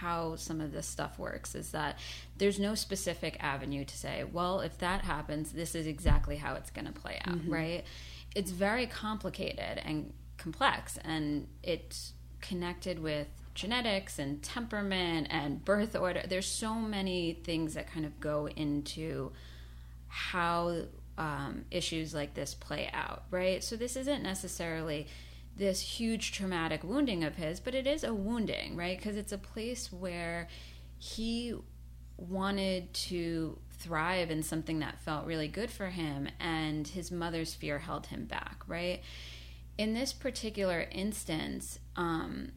how 0.02 0.36
some 0.36 0.62
of 0.62 0.72
this 0.72 0.88
stuff 0.88 1.18
works 1.20 1.56
is 1.56 1.72
that 1.72 1.98
there's 2.38 2.60
no 2.60 2.76
specific 2.76 3.38
avenue 3.40 3.84
to 3.86 3.98
say, 3.98 4.24
well, 4.24 4.60
if 4.62 4.78
that 4.78 5.02
happens, 5.02 5.52
this 5.52 5.76
is 5.76 5.88
exactly 5.88 6.38
how 6.38 6.54
it's 6.56 6.70
going 6.72 6.86
to 6.86 6.94
play 6.94 7.20
out, 7.26 7.40
right? 7.48 7.84
It's 8.36 8.52
very 8.52 8.86
complicated 8.88 9.82
and 9.84 10.14
complex, 10.38 10.98
and 11.04 11.48
it's 11.64 12.14
connected 12.42 13.00
with 13.00 13.28
genetics 13.56 14.20
and 14.20 14.44
temperament 14.44 15.28
and 15.32 15.66
birth 15.66 15.96
order. 15.96 16.22
There's 16.28 16.46
so 16.46 16.76
many 16.76 17.34
things 17.44 17.74
that 17.74 17.92
kind 17.92 18.06
of 18.06 18.20
go 18.20 18.48
into 18.56 19.32
how 20.08 20.84
um, 21.18 21.66
issues 21.72 22.14
like 22.14 22.36
this 22.36 22.54
play 22.54 22.90
out, 22.94 23.24
right? 23.32 23.64
So 23.64 23.76
this 23.76 23.96
isn't 23.96 24.22
necessarily 24.22 25.08
this 25.58 25.82
huge 25.82 26.32
traumatic 26.32 26.84
wounding 26.84 27.24
of 27.24 27.36
his, 27.36 27.60
but 27.60 27.74
it 27.74 27.88
is 27.88 28.04
a 28.04 28.14
wounding, 28.14 28.76
right? 28.76 28.98
Because 28.98 29.18
it's 29.18 29.32
a 29.32 29.38
place 29.38 29.92
where 29.92 30.48
he 31.00 31.56
wanted 32.18 32.94
to 32.94 33.60
thrive 33.80 34.32
in 34.32 34.44
something 34.44 34.80
that 34.80 35.00
felt 35.00 35.26
really 35.26 35.48
good 35.48 35.70
for 35.70 35.88
him, 35.88 36.28
and 36.40 36.88
his 36.88 37.12
mother's 37.12 37.54
fear 37.54 37.80
held 37.80 38.08
him 38.08 38.26
back, 38.26 38.64
right? 38.68 39.02
In 39.78 39.94
this 39.94 40.14
particular 40.14 40.88
instance, 40.92 41.80
um, 41.96 42.52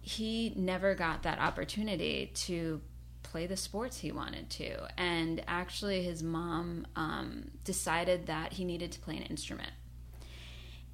he 0.00 0.52
never 0.56 0.94
got 0.94 1.22
that 1.24 1.38
opportunity 1.38 2.30
to 2.34 2.80
play 3.24 3.46
the 3.46 3.56
sports 3.56 3.98
he 3.98 4.12
wanted 4.12 4.48
to. 4.48 4.76
And 4.96 5.42
actually, 5.46 6.02
his 6.02 6.22
mom 6.22 6.86
um, 6.96 7.50
decided 7.64 8.26
that 8.26 8.54
he 8.54 8.64
needed 8.64 8.92
to 8.92 9.00
play 9.00 9.16
an 9.16 9.24
instrument. 9.24 9.72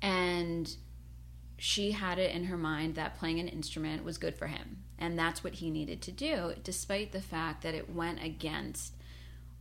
And 0.03 0.75
she 1.57 1.93
had 1.93 2.19
it 2.19 2.35
in 2.35 2.45
her 2.45 2.57
mind 2.57 2.95
that 2.95 3.19
playing 3.19 3.39
an 3.39 3.49
instrument 3.49 4.05
was 4.05 4.19
good 4.19 4.35
for 4.35 4.47
him. 4.47 4.79
And 4.99 5.19
that's 5.19 5.45
what 5.45 5.55
he 5.55 5.71
needed 5.71 6.03
to 6.03 6.13
do, 6.13 6.55
despite 6.63 7.13
the 7.13 7.21
fact 7.21 7.63
that 7.63 7.75
it 7.75 7.91
went 7.91 8.23
against 8.23 8.95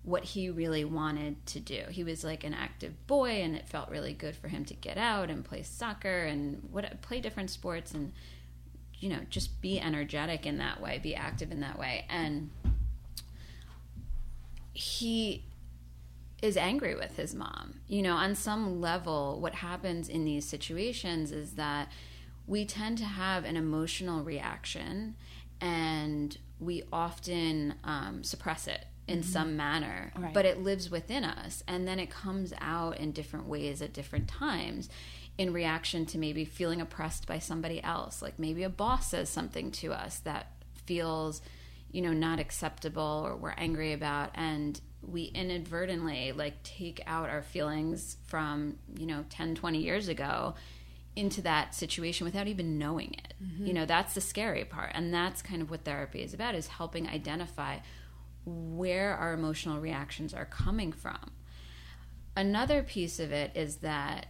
what 0.03 0.23
he 0.23 0.49
really 0.49 0.83
wanted 0.83 1.45
to 1.47 1.59
do. 1.59 1.83
He 1.89 2.03
was 2.03 2.23
like 2.23 2.43
an 2.43 2.53
active 2.53 3.07
boy, 3.07 3.41
and 3.41 3.55
it 3.55 3.67
felt 3.67 3.89
really 3.89 4.13
good 4.13 4.35
for 4.35 4.49
him 4.49 4.65
to 4.65 4.73
get 4.73 4.97
out 4.97 5.29
and 5.29 5.45
play 5.45 5.63
soccer 5.63 6.23
and 6.25 6.67
what 6.71 7.01
play 7.01 7.21
different 7.21 7.49
sports 7.49 7.93
and 7.93 8.11
you 8.99 9.09
know 9.09 9.21
just 9.29 9.61
be 9.61 9.79
energetic 9.79 10.45
in 10.45 10.57
that 10.57 10.81
way, 10.81 10.99
be 11.01 11.15
active 11.15 11.51
in 11.51 11.61
that 11.61 11.79
way. 11.79 12.05
And 12.09 12.49
he 14.73 15.45
is 16.43 16.57
angry 16.57 16.93
with 16.93 17.15
his 17.15 17.33
mom. 17.33 17.75
You 17.87 18.01
know, 18.01 18.15
on 18.15 18.35
some 18.35 18.81
level, 18.81 19.39
what 19.39 19.55
happens 19.55 20.09
in 20.09 20.25
these 20.25 20.45
situations 20.45 21.31
is 21.31 21.53
that 21.53 21.89
we 22.45 22.65
tend 22.65 22.97
to 22.97 23.05
have 23.05 23.45
an 23.45 23.55
emotional 23.55 24.23
reaction 24.23 25.15
and 25.61 26.37
we 26.59 26.83
often 26.91 27.75
um, 27.85 28.23
suppress 28.25 28.67
it 28.67 28.85
in 29.07 29.23
some 29.23 29.55
manner, 29.55 30.11
Right. 30.17 30.33
but 30.33 30.45
it 30.45 30.61
lives 30.61 30.89
within 30.91 31.23
us 31.23 31.63
and 31.67 31.87
then 31.87 31.97
it 31.99 32.09
comes 32.09 32.53
out 32.59 32.97
in 32.97 33.11
different 33.13 33.47
ways 33.47 33.81
at 33.81 33.93
different 33.93 34.27
times 34.27 34.89
in 35.37 35.53
reaction 35.53 36.05
to 36.07 36.17
maybe 36.17 36.43
feeling 36.45 36.81
oppressed 36.81 37.25
by 37.25 37.39
somebody 37.39 37.81
else. 37.81 38.21
Like 38.21 38.37
maybe 38.37 38.63
a 38.63 38.69
boss 38.69 39.07
says 39.11 39.29
something 39.29 39.71
to 39.71 39.93
us 39.93 40.19
that 40.19 40.51
feels 40.85 41.41
you 41.91 42.01
know, 42.01 42.11
not 42.11 42.39
acceptable 42.39 43.23
or 43.25 43.35
we're 43.35 43.51
angry 43.51 43.93
about. 43.93 44.31
And 44.33 44.81
we 45.07 45.23
inadvertently 45.23 46.31
like 46.31 46.61
take 46.63 47.01
out 47.05 47.29
our 47.29 47.41
feelings 47.41 48.17
from, 48.25 48.77
you 48.97 49.05
know, 49.05 49.25
10, 49.29 49.55
20 49.55 49.79
years 49.79 50.07
ago 50.07 50.55
into 51.15 51.41
that 51.41 51.75
situation 51.75 52.25
without 52.25 52.47
even 52.47 52.77
knowing 52.77 53.13
it. 53.13 53.33
Mm-hmm. 53.43 53.65
You 53.67 53.73
know, 53.73 53.85
that's 53.85 54.13
the 54.13 54.21
scary 54.21 54.65
part. 54.65 54.91
And 54.93 55.13
that's 55.13 55.41
kind 55.41 55.61
of 55.61 55.69
what 55.69 55.83
therapy 55.83 56.21
is 56.21 56.33
about 56.33 56.55
is 56.55 56.67
helping 56.67 57.07
identify 57.07 57.79
where 58.45 59.15
our 59.15 59.33
emotional 59.33 59.79
reactions 59.79 60.33
are 60.33 60.45
coming 60.45 60.91
from. 60.91 61.31
Another 62.35 62.81
piece 62.81 63.19
of 63.19 63.31
it 63.31 63.51
is 63.53 63.77
that 63.77 64.27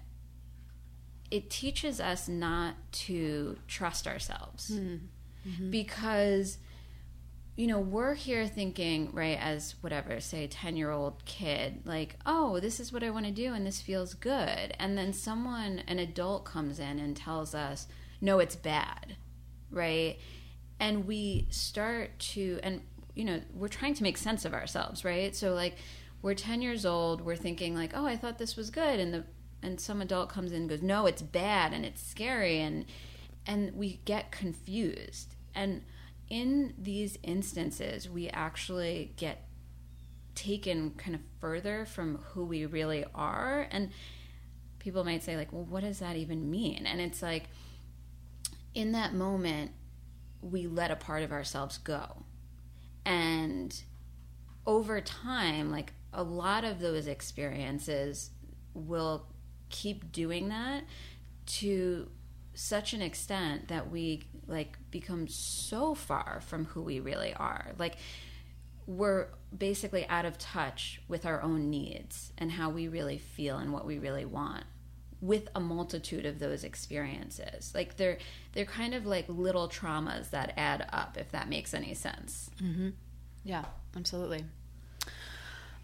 it 1.32 1.50
teaches 1.50 2.00
us 2.00 2.27
not 2.27 2.75
to 2.92 3.58
trust 3.68 4.08
ourselves. 4.08 4.72
Mm-hmm. 4.72 5.72
Because 5.72 6.58
you 7.55 7.67
know, 7.67 7.79
we're 7.79 8.15
here 8.15 8.48
thinking, 8.48 9.10
right, 9.13 9.38
as 9.39 9.75
whatever, 9.81 10.19
say, 10.19 10.48
10 10.48 10.75
year 10.75 10.89
old 10.89 11.24
kid, 11.25 11.81
like, 11.86 12.17
oh, 12.25 12.60
this 12.60 12.79
is 12.79 12.91
what 12.91 13.03
I 13.03 13.12
want 13.12 13.25
to 13.27 13.31
do 13.31 13.53
and 13.53 13.65
this 13.65 13.79
feels 13.79 14.15
good. 14.15 14.75
And 14.79 14.98
then 14.98 15.13
someone, 15.13 15.83
an 15.88 16.00
adult, 16.00 16.45
comes 16.45 16.79
in 16.79 16.98
and 16.98 17.15
tells 17.15 17.53
us, 17.53 17.88
no, 18.19 18.39
it's 18.39 18.55
bad, 18.55 19.17
right? 19.69 20.17
And 20.79 21.05
we 21.05 21.48
start 21.51 22.17
to, 22.19 22.60
and, 22.63 22.81
you 23.13 23.24
know, 23.24 23.41
we're 23.53 23.67
trying 23.67 23.93
to 23.95 24.03
make 24.03 24.17
sense 24.17 24.45
of 24.45 24.53
ourselves, 24.55 25.05
right? 25.05 25.36
So, 25.36 25.53
like, 25.53 25.75
we're 26.24 26.33
10 26.33 26.63
years 26.63 26.88
old, 26.88 27.22
we're 27.22 27.36
thinking, 27.36 27.75
like, 27.75 27.91
oh, 27.93 28.07
I 28.07 28.17
thought 28.17 28.39
this 28.39 28.55
was 28.55 28.72
good. 28.72 29.00
And 29.00 29.13
the, 29.13 29.25
and 29.62 29.79
some 29.79 30.01
adult 30.01 30.29
comes 30.29 30.51
in 30.51 30.62
and 30.62 30.69
goes, 30.69 30.81
no, 30.81 31.05
it's 31.05 31.22
bad 31.22 31.72
and 31.72 31.86
it's 31.86 32.01
scary. 32.01 32.62
And, 32.62 32.86
and 33.45 33.75
we 33.75 34.00
get 34.05 34.31
confused. 34.31 35.36
And, 35.53 35.83
in 36.30 36.74
these 36.77 37.18
instances, 37.24 38.10
we 38.10 38.30
actually 38.30 39.13
get 39.18 39.48
taken 40.36 40.92
kind 40.92 41.15
of 41.15 41.22
further 41.39 41.86
from 41.86 42.18
who 42.32 42.46
we 42.46 42.65
really 42.65 43.06
are. 43.13 43.68
And 43.72 43.92
people 44.80 45.03
might 45.03 45.24
say, 45.24 45.36
like, 45.36 45.53
well, 45.53 45.65
what 45.65 45.84
does 45.84 46.00
that 46.00 46.15
even 46.15 46.50
mean? 46.50 46.86
And 46.86 47.00
it's 47.00 47.22
like, 47.22 47.46
in 48.74 48.92
that 48.94 49.13
moment, 49.13 49.72
we 50.42 50.68
let 50.68 50.92
a 50.92 50.96
part 50.96 51.24
of 51.24 51.32
ourselves 51.32 51.77
go. 51.77 52.24
And 53.06 53.82
over 54.65 55.01
time, 55.01 55.72
like 55.72 55.94
a 56.13 56.24
lot 56.24 56.63
of 56.63 56.80
those 56.80 57.08
experiences 57.08 58.32
will 58.74 59.27
keep 59.70 60.12
doing 60.12 60.50
that 60.50 60.84
to 61.46 62.10
such 62.53 62.93
an 62.93 63.01
extent 63.01 63.67
that 63.69 63.89
we 63.89 64.24
like 64.48 64.77
become 64.91 65.27
so 65.27 65.95
far 65.95 66.41
from 66.45 66.65
who 66.65 66.81
we 66.81 67.00
really 67.00 67.33
are. 67.33 67.72
Like 67.77 67.95
we're 68.86 69.27
basically 69.57 70.07
out 70.07 70.25
of 70.25 70.38
touch 70.38 71.01
with 71.07 71.25
our 71.25 71.41
own 71.41 71.69
needs 71.69 72.33
and 72.38 72.51
how 72.51 72.69
we 72.69 72.88
really 72.88 73.17
feel 73.17 73.57
and 73.57 73.72
what 73.72 73.86
we 73.86 73.98
really 73.98 74.25
want 74.25 74.65
with 75.22 75.48
a 75.55 75.60
multitude 75.60 76.25
of 76.25 76.39
those 76.39 76.65
experiences. 76.65 77.72
Like 77.74 77.95
they're 77.95 78.17
they're 78.51 78.65
kind 78.65 78.93
of 78.93 79.05
like 79.05 79.25
little 79.29 79.69
traumas 79.69 80.29
that 80.31 80.53
add 80.57 80.86
up 80.91 81.17
if 81.17 81.31
that 81.31 81.48
makes 81.48 81.74
any 81.74 81.93
sense. 81.93 82.50
Mm-hmm. 82.62 82.89
yeah 83.43 83.65
absolutely. 83.95 84.43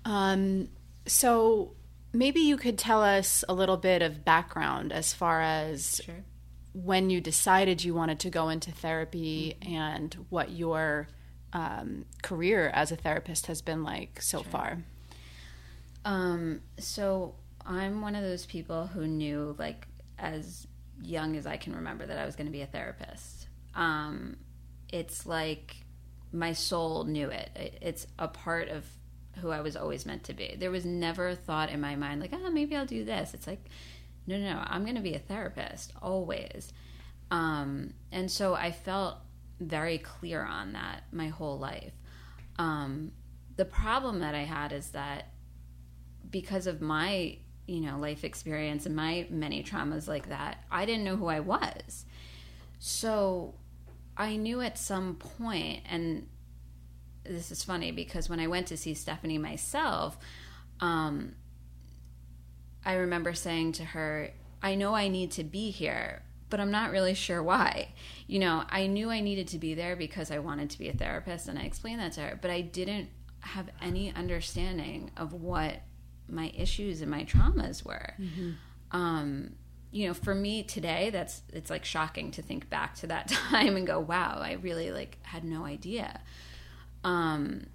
Um 0.04 0.68
so 1.06 1.72
maybe 2.12 2.42
you 2.42 2.58
could 2.58 2.78
tell 2.78 3.02
us 3.02 3.44
a 3.48 3.54
little 3.54 3.78
bit 3.78 4.02
of 4.02 4.26
background 4.26 4.92
as 4.92 5.14
far 5.14 5.42
as 5.42 6.02
sure 6.04 6.16
when 6.74 7.10
you 7.10 7.20
decided 7.22 7.84
you 7.84 7.94
wanted 7.94 8.20
to 8.20 8.30
go 8.30 8.50
into 8.50 8.72
therapy 8.72 9.58
and 9.62 10.16
what 10.30 10.52
your 10.52 11.08
um, 11.54 12.06
career 12.22 12.70
as 12.74 12.92
a 12.92 12.96
therapist 12.96 13.48
has 13.48 13.62
been 13.62 13.84
like 13.84 14.22
so 14.22 14.42
sure. 14.42 14.52
far. 14.52 14.84
Um, 16.06 16.62
so 16.78 17.36
I'm 17.66 18.02
one 18.02 18.16
of 18.16 18.24
those 18.24 18.46
people 18.46 18.88
who 18.88 19.08
knew, 19.08 19.56
like, 19.60 19.88
as 20.18 20.68
young 21.02 21.36
as 21.36 21.46
I 21.46 21.58
can 21.58 21.76
remember, 21.76 22.06
that 22.06 22.18
I 22.18 22.26
was 22.26 22.36
going 22.36 22.48
to 22.48 22.52
be 22.52 22.62
a 22.62 22.68
therapist. 22.68 23.48
Um, 23.76 24.38
it's 24.92 25.26
like 25.26 25.76
my 26.32 26.54
soul 26.54 27.04
knew 27.04 27.30
it. 27.30 27.80
It's 27.82 28.08
a 28.18 28.28
part 28.28 28.70
of 28.70 28.86
who 29.42 29.50
I 29.52 29.62
was 29.62 29.76
always 29.76 30.06
meant 30.06 30.24
to 30.26 30.34
be. 30.34 30.56
There 30.58 30.72
was 30.72 30.86
never 30.86 31.30
a 31.30 31.36
thought 31.36 31.70
in 31.70 31.82
my 31.82 31.96
mind, 31.96 32.22
like, 32.22 32.32
oh, 32.34 32.50
maybe 32.50 32.76
I'll 32.76 32.86
do 32.86 33.04
this. 33.06 33.34
It's 33.34 33.48
like, 33.48 33.64
no, 34.30 34.38
no, 34.38 34.54
no, 34.54 34.64
I'm 34.68 34.84
going 34.84 34.96
to 34.96 35.02
be 35.02 35.16
a 35.16 35.20
therapist 35.20 35.92
always. 36.02 36.72
Um, 37.32 37.94
and 38.12 38.30
so 38.30 38.54
I 38.54 38.72
felt 38.72 39.18
very 39.60 39.98
clear 39.98 40.44
on 40.44 40.74
that 40.74 41.04
my 41.12 41.30
whole 41.30 41.58
life. 41.58 41.94
Um, 42.60 43.12
the 43.56 43.66
problem 43.66 44.20
that 44.20 44.36
I 44.36 44.44
had 44.44 44.72
is 44.72 44.92
that 44.92 45.30
because 46.30 46.68
of 46.68 46.80
my, 46.80 47.38
you 47.66 47.82
know, 47.82 47.98
life 47.98 48.24
experience 48.24 48.86
and 48.86 48.96
my 48.96 49.26
many 49.32 49.64
traumas 49.64 50.08
like 50.08 50.30
that, 50.30 50.64
I 50.70 50.86
didn't 50.86 51.06
know 51.06 51.16
who 51.16 51.28
I 51.28 51.40
was. 51.40 52.06
So 52.78 53.56
I 54.16 54.36
knew 54.36 54.62
at 54.62 54.78
some 54.78 55.16
point, 55.16 55.82
and 55.90 56.28
this 57.24 57.52
is 57.52 57.64
funny 57.64 57.92
because 57.92 58.30
when 58.30 58.40
I 58.40 58.46
went 58.46 58.68
to 58.68 58.78
see 58.78 58.94
Stephanie 58.94 59.40
myself, 59.40 60.20
um, 60.82 61.34
I 62.90 62.94
remember 62.94 63.36
saying 63.36 63.74
to 63.74 63.84
her, 63.84 64.32
I 64.64 64.74
know 64.74 64.96
I 64.96 65.10
need 65.10 65.30
to 65.34 65.44
be 65.44 65.70
here, 65.70 66.24
but 66.50 66.60
I'm 66.60 66.72
not 66.72 66.90
really 66.90 67.14
sure 67.14 67.44
why. 67.44 67.90
You 68.26 68.40
know, 68.40 68.64
I 68.68 68.88
knew 68.88 69.12
I 69.12 69.22
needed 69.22 69.48
to 69.50 69.60
be 69.60 69.76
there 69.76 69.96
because 69.96 70.32
I 70.32 70.40
wanted 70.40 70.72
to 70.72 70.80
be 70.80 70.90
a 70.90 70.94
therapist, 70.94 71.48
and 71.48 71.60
I 71.60 71.66
explained 71.66 72.00
that 72.00 72.14
to 72.14 72.22
her, 72.22 72.40
but 72.42 72.50
I 72.50 72.62
didn't 72.62 73.10
have 73.42 73.70
any 73.80 74.12
understanding 74.16 75.12
of 75.16 75.34
what 75.34 75.82
my 76.28 76.52
issues 76.58 77.02
and 77.02 77.12
my 77.12 77.26
traumas 77.26 77.86
were. 77.86 78.16
Mm-hmm. 78.20 78.52
Um, 78.92 79.52
you 79.92 80.08
know, 80.08 80.16
for 80.16 80.34
me 80.34 80.64
today, 80.64 81.12
that's 81.12 81.44
it's 81.54 81.70
like 81.70 81.86
shocking 81.86 82.32
to 82.32 82.42
think 82.42 82.72
back 82.72 82.96
to 82.96 83.08
that 83.08 83.28
time 83.52 83.76
and 83.76 83.86
go, 83.86 84.00
"Wow, 84.00 84.40
I 84.42 84.54
really 84.54 84.92
like 84.92 85.20
had 85.22 85.44
no 85.44 85.64
idea." 85.64 86.22
Um, 87.04 87.68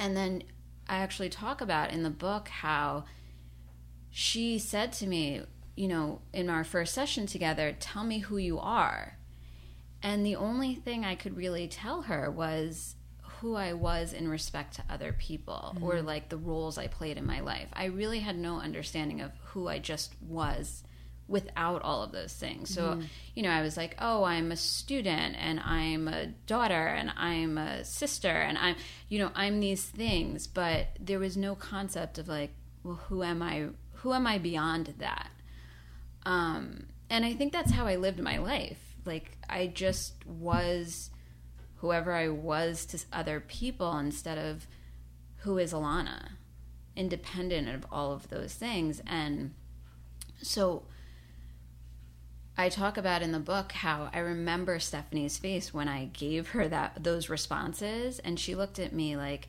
and 0.00 0.16
then 0.16 0.42
I 0.88 0.96
actually 0.96 1.28
talk 1.28 1.60
about 1.60 1.92
in 1.92 2.02
the 2.02 2.10
book 2.10 2.48
how 2.48 3.04
she 4.10 4.58
said 4.58 4.92
to 4.94 5.06
me, 5.06 5.42
you 5.76 5.88
know, 5.88 6.20
in 6.32 6.50
our 6.50 6.64
first 6.64 6.94
session 6.94 7.26
together, 7.26 7.74
tell 7.78 8.04
me 8.04 8.18
who 8.18 8.36
you 8.36 8.58
are. 8.58 9.16
And 10.02 10.24
the 10.24 10.36
only 10.36 10.74
thing 10.74 11.04
I 11.04 11.14
could 11.14 11.36
really 11.36 11.68
tell 11.68 12.02
her 12.02 12.30
was 12.30 12.96
who 13.40 13.54
I 13.54 13.72
was 13.72 14.12
in 14.12 14.28
respect 14.28 14.76
to 14.76 14.84
other 14.90 15.14
people 15.18 15.72
mm-hmm. 15.74 15.84
or 15.84 16.02
like 16.02 16.28
the 16.28 16.36
roles 16.36 16.76
I 16.76 16.88
played 16.88 17.16
in 17.16 17.26
my 17.26 17.40
life. 17.40 17.68
I 17.72 17.86
really 17.86 18.18
had 18.18 18.38
no 18.38 18.60
understanding 18.60 19.20
of 19.20 19.32
who 19.44 19.68
I 19.68 19.78
just 19.78 20.14
was 20.20 20.82
without 21.26 21.80
all 21.82 22.02
of 22.02 22.12
those 22.12 22.32
things. 22.34 22.74
So, 22.74 22.82
mm-hmm. 22.82 23.02
you 23.34 23.42
know, 23.44 23.50
I 23.50 23.62
was 23.62 23.76
like, 23.76 23.94
oh, 24.00 24.24
I'm 24.24 24.50
a 24.50 24.56
student 24.56 25.36
and 25.38 25.60
I'm 25.60 26.08
a 26.08 26.26
daughter 26.46 26.88
and 26.88 27.12
I'm 27.16 27.56
a 27.56 27.84
sister 27.84 28.28
and 28.28 28.58
I'm, 28.58 28.74
you 29.08 29.20
know, 29.20 29.30
I'm 29.34 29.60
these 29.60 29.84
things, 29.84 30.46
but 30.46 30.88
there 30.98 31.20
was 31.20 31.36
no 31.36 31.54
concept 31.54 32.18
of 32.18 32.28
like, 32.28 32.50
well, 32.82 33.00
who 33.08 33.22
am 33.22 33.42
I 33.42 33.68
who 34.02 34.14
am 34.14 34.26
I 34.26 34.38
beyond 34.38 34.94
that? 34.98 35.30
Um, 36.24 36.86
and 37.08 37.24
I 37.24 37.34
think 37.34 37.52
that's 37.52 37.72
how 37.72 37.86
I 37.86 37.96
lived 37.96 38.20
my 38.20 38.38
life. 38.38 38.96
Like 39.04 39.36
I 39.48 39.66
just 39.66 40.26
was 40.26 41.10
whoever 41.76 42.12
I 42.12 42.28
was 42.28 42.84
to 42.86 42.98
other 43.12 43.40
people 43.40 43.96
instead 43.98 44.38
of 44.38 44.66
who 45.38 45.58
is 45.58 45.72
Alana, 45.72 46.30
independent 46.96 47.68
of 47.68 47.86
all 47.90 48.12
of 48.12 48.28
those 48.28 48.54
things. 48.54 49.02
And 49.06 49.54
so 50.42 50.84
I 52.56 52.68
talk 52.68 52.96
about 52.96 53.22
in 53.22 53.32
the 53.32 53.38
book 53.38 53.72
how 53.72 54.10
I 54.12 54.18
remember 54.18 54.78
Stephanie's 54.78 55.38
face 55.38 55.72
when 55.72 55.88
I 55.88 56.06
gave 56.06 56.50
her 56.50 56.68
that 56.68 57.02
those 57.02 57.28
responses 57.30 58.18
and 58.18 58.38
she 58.38 58.54
looked 58.54 58.78
at 58.78 58.92
me 58.92 59.16
like, 59.16 59.48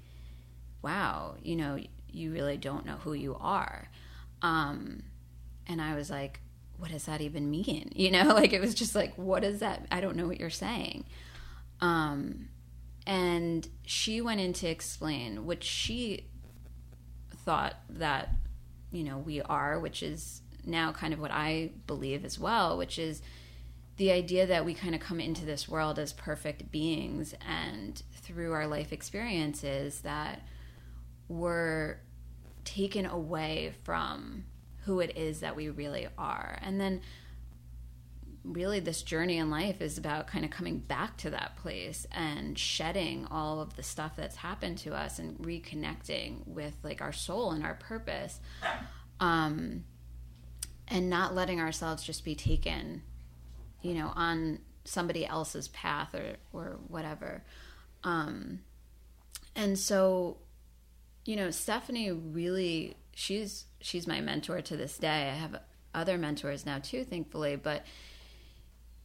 "Wow, 0.82 1.36
you 1.42 1.56
know, 1.56 1.80
you 2.10 2.32
really 2.32 2.58
don't 2.58 2.86
know 2.86 2.98
who 2.98 3.14
you 3.14 3.36
are." 3.36 3.90
Um, 4.42 5.04
and 5.68 5.82
I 5.82 5.96
was 5.96 6.10
like, 6.10 6.40
what 6.78 6.92
does 6.92 7.06
that 7.06 7.22
even 7.22 7.50
mean? 7.50 7.92
You 7.96 8.12
know, 8.12 8.34
like 8.34 8.54
it 8.54 8.62
was 8.62 8.74
just 8.74 8.96
like, 8.96 9.14
what 9.16 9.44
is 9.44 9.60
that? 9.60 9.86
I 9.92 10.02
don't 10.02 10.16
know 10.16 10.28
what 10.28 10.40
you're 10.40 10.50
saying. 10.50 11.06
Um, 11.80 12.50
and 13.06 13.68
she 13.86 14.22
went 14.22 14.42
in 14.42 14.54
to 14.54 14.68
explain 14.68 15.46
what 15.46 15.64
she 15.64 16.28
thought 17.46 17.76
that, 17.90 18.30
you 18.92 19.04
know, 19.04 19.18
we 19.18 19.42
are, 19.42 19.80
which 19.80 20.04
is 20.04 20.42
now 20.66 20.92
kind 20.92 21.14
of 21.14 21.20
what 21.20 21.32
I 21.32 21.72
believe 21.88 22.24
as 22.24 22.40
well, 22.40 22.78
which 22.78 23.00
is 23.00 23.22
the 23.98 24.12
idea 24.12 24.48
that 24.48 24.66
we 24.66 24.74
kind 24.74 24.96
of 24.96 25.02
come 25.02 25.20
into 25.20 25.46
this 25.46 25.68
world 25.68 26.00
as 26.00 26.14
perfect 26.14 26.72
beings 26.72 27.36
and 27.48 28.02
through 28.14 28.52
our 28.54 28.68
life 28.68 28.92
experiences 28.94 30.02
that 30.02 30.42
we're 31.28 31.98
taken 32.66 33.06
away 33.06 33.74
from 33.84 34.46
who 34.86 35.00
it 35.00 35.16
is 35.18 35.42
that 35.42 35.56
we 35.56 35.70
really 35.70 36.08
are. 36.18 36.58
And 36.62 36.80
then 36.80 37.02
really 38.44 38.80
this 38.80 39.04
journey 39.04 39.38
in 39.38 39.50
life 39.50 39.82
is 39.82 39.98
about 39.98 40.28
kind 40.28 40.44
of 40.44 40.52
coming 40.52 40.80
back 40.80 41.16
to 41.18 41.30
that 41.30 41.56
place 41.58 42.08
and 42.12 42.58
shedding 42.58 43.28
all 43.30 43.62
of 43.62 43.76
the 43.76 43.84
stuff 43.84 44.16
that's 44.16 44.36
happened 44.38 44.78
to 44.80 44.94
us 44.94 45.20
and 45.20 45.38
reconnecting 45.40 46.46
with 46.48 46.74
like 46.84 47.02
our 47.02 47.14
soul 47.14 47.52
and 47.52 47.64
our 47.64 47.76
purpose 47.76 48.40
um 49.20 49.84
and 50.88 51.10
not 51.10 51.36
letting 51.36 51.60
ourselves 51.60 52.04
just 52.04 52.26
be 52.26 52.34
taken 52.34 53.04
you 53.84 53.94
know 53.94 54.12
on 54.16 54.58
somebody 54.86 55.26
else's 55.26 55.68
path 55.68 56.16
or 56.16 56.38
or 56.52 56.80
whatever 56.88 57.44
um 58.04 58.60
and 59.56 59.78
so 59.78 60.38
you 61.26 61.36
know 61.36 61.52
stephanie 61.52 62.12
really 62.12 62.96
she's 63.14 63.66
she's 63.80 64.08
my 64.08 64.22
mentor 64.22 64.62
to 64.62 64.76
this 64.76 64.98
day 64.98 65.30
i 65.30 65.34
have 65.34 65.60
other 65.94 66.18
mentors 66.18 66.66
now 66.66 66.80
too 66.80 67.04
thankfully 67.04 67.56
but 67.56 67.86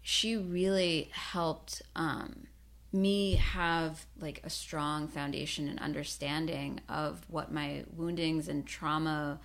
she 0.03 0.37
really 0.37 1.11
helped 1.13 1.83
um, 1.97 2.47
me 2.93 3.35
have 3.35 4.07
like 4.21 4.41
a 4.45 4.51
strong 4.51 5.09
foundation 5.09 5.67
and 5.67 5.81
understanding 5.81 6.81
of 6.89 7.25
what 7.29 7.53
my 7.53 7.83
woundings 7.93 8.47
and 8.47 8.65
trauma 8.67 9.41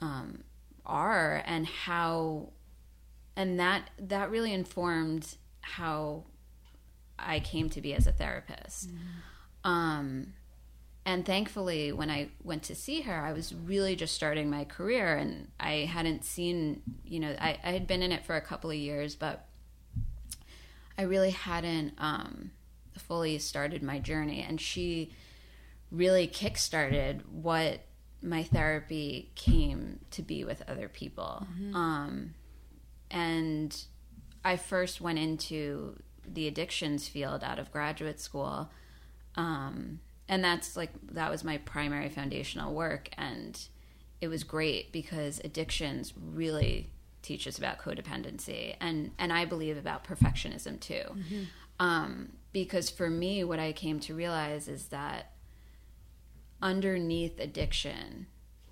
um, 0.00 0.42
are 0.86 1.42
and 1.44 1.66
how 1.66 2.48
and 3.36 3.60
that 3.60 3.90
that 3.98 4.30
really 4.30 4.54
informed 4.54 5.36
how 5.60 6.24
I 7.18 7.40
came 7.40 7.68
to 7.70 7.80
be 7.80 7.94
as 7.94 8.06
a 8.06 8.12
therapist. 8.12 8.88
Mm-hmm. 8.88 9.70
Um, 9.70 10.32
and 11.06 11.24
thankfully, 11.24 11.92
when 11.92 12.10
I 12.10 12.28
went 12.42 12.62
to 12.64 12.74
see 12.74 13.00
her, 13.02 13.24
I 13.24 13.32
was 13.32 13.54
really 13.54 13.96
just 13.96 14.14
starting 14.14 14.50
my 14.50 14.64
career, 14.64 15.16
and 15.16 15.48
I 15.58 15.88
hadn't 15.90 16.24
seen, 16.24 16.82
you 17.04 17.20
know, 17.20 17.34
I, 17.40 17.58
I 17.64 17.72
had 17.72 17.86
been 17.86 18.02
in 18.02 18.12
it 18.12 18.24
for 18.24 18.36
a 18.36 18.40
couple 18.40 18.70
of 18.70 18.76
years, 18.76 19.14
but 19.14 19.46
I 20.98 21.02
really 21.02 21.30
hadn't 21.30 21.94
um, 21.96 22.50
fully 22.98 23.38
started 23.38 23.82
my 23.82 23.98
journey, 23.98 24.44
and 24.46 24.60
she 24.60 25.12
really 25.90 26.28
kickstarted 26.28 27.26
what 27.26 27.80
my 28.22 28.42
therapy 28.42 29.30
came 29.34 30.00
to 30.10 30.22
be 30.22 30.44
with 30.44 30.62
other 30.68 30.88
people. 30.88 31.46
Mm-hmm. 31.50 31.74
Um, 31.74 32.34
and 33.10 33.84
I 34.44 34.56
first 34.56 35.00
went 35.00 35.18
into 35.18 35.96
the 36.26 36.46
addictions 36.46 37.08
field 37.08 37.42
out 37.42 37.58
of 37.58 37.72
graduate 37.72 38.20
school. 38.20 38.70
Um, 39.36 40.00
and 40.30 40.42
that's 40.42 40.76
like, 40.76 40.92
that 41.12 41.30
was 41.30 41.44
my 41.44 41.58
primary 41.58 42.08
foundational 42.08 42.72
work. 42.72 43.10
And 43.18 43.60
it 44.22 44.28
was 44.28 44.44
great 44.44 44.92
because 44.92 45.40
addictions 45.44 46.14
really 46.16 46.90
teach 47.22 47.46
us 47.46 47.58
about 47.58 47.78
codependency 47.78 48.76
and 48.80 49.10
and 49.18 49.30
I 49.30 49.44
believe 49.44 49.76
about 49.76 50.04
perfectionism 50.04 50.80
too. 50.80 50.94
Mm-hmm. 50.94 51.42
Um, 51.78 52.32
because 52.52 52.88
for 52.88 53.10
me, 53.10 53.44
what 53.44 53.58
I 53.58 53.72
came 53.72 54.00
to 54.00 54.14
realize 54.14 54.68
is 54.68 54.86
that 54.86 55.32
underneath 56.62 57.38
addiction 57.38 58.26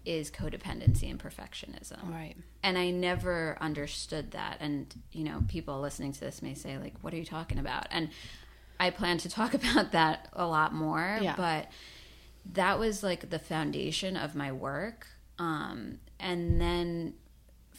is 0.05 0.31
codependency 0.31 1.11
and 1.11 1.18
perfectionism. 1.18 2.11
Right. 2.11 2.37
And 2.62 2.79
I 2.79 2.90
never 2.90 3.59
understood 3.61 4.31
that. 4.33 4.57
And, 4.61 4.94
you 5.12 5.25
know, 5.25 5.42
people 5.49 5.81
listening 5.81 6.12
to 6.12 6.21
this 6.21 6.42
may 6.42 6.55
say, 6.55 6.79
like, 6.79 6.94
what 7.03 7.12
are 7.12 7.16
you 7.16 7.25
talking 7.25 7.59
about? 7.59 7.87
And 7.90 8.11
I 8.81 8.91
plan 8.91 9.19
to 9.19 9.29
talk 9.29 9.55
about 9.62 9.93
that 9.93 10.29
a 10.33 10.47
lot 10.47 10.75
more. 10.75 11.19
Yeah. 11.21 11.35
But 11.37 11.71
that 12.53 12.79
was 12.79 13.03
like 13.03 13.31
the 13.31 13.38
foundation 13.38 14.17
of 14.17 14.35
my 14.35 14.53
work. 14.53 15.07
Um, 15.38 15.99
and 16.19 16.61
then 16.61 17.14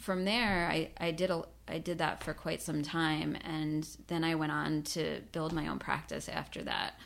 from 0.00 0.24
there, 0.24 0.68
I, 0.70 0.90
I 0.98 1.10
did 1.10 1.30
a, 1.30 1.44
I 1.68 1.78
did 1.78 1.98
that 1.98 2.22
for 2.22 2.34
quite 2.34 2.62
some 2.62 2.82
time, 2.82 3.36
and 3.44 3.86
then 4.08 4.24
I 4.24 4.34
went 4.34 4.50
on 4.50 4.82
to 4.82 5.20
build 5.32 5.52
my 5.52 5.68
own 5.68 5.78
practice 5.78 6.28
after 6.28 6.62
that, 6.62 6.98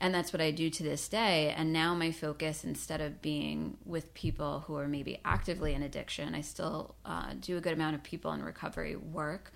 and 0.00 0.14
that's 0.14 0.32
what 0.32 0.42
I 0.42 0.50
do 0.50 0.68
to 0.68 0.82
this 0.82 1.08
day. 1.08 1.54
And 1.56 1.72
now 1.72 1.94
my 1.94 2.12
focus, 2.12 2.62
instead 2.62 3.00
of 3.00 3.22
being 3.22 3.78
with 3.84 4.12
people 4.12 4.64
who 4.66 4.76
are 4.76 4.86
maybe 4.86 5.18
actively 5.24 5.72
in 5.72 5.82
addiction, 5.82 6.34
I 6.34 6.42
still 6.42 6.94
uh, 7.04 7.32
do 7.40 7.56
a 7.56 7.60
good 7.60 7.72
amount 7.72 7.96
of 7.96 8.02
people 8.02 8.32
in 8.32 8.42
recovery 8.42 8.96
work, 8.96 9.52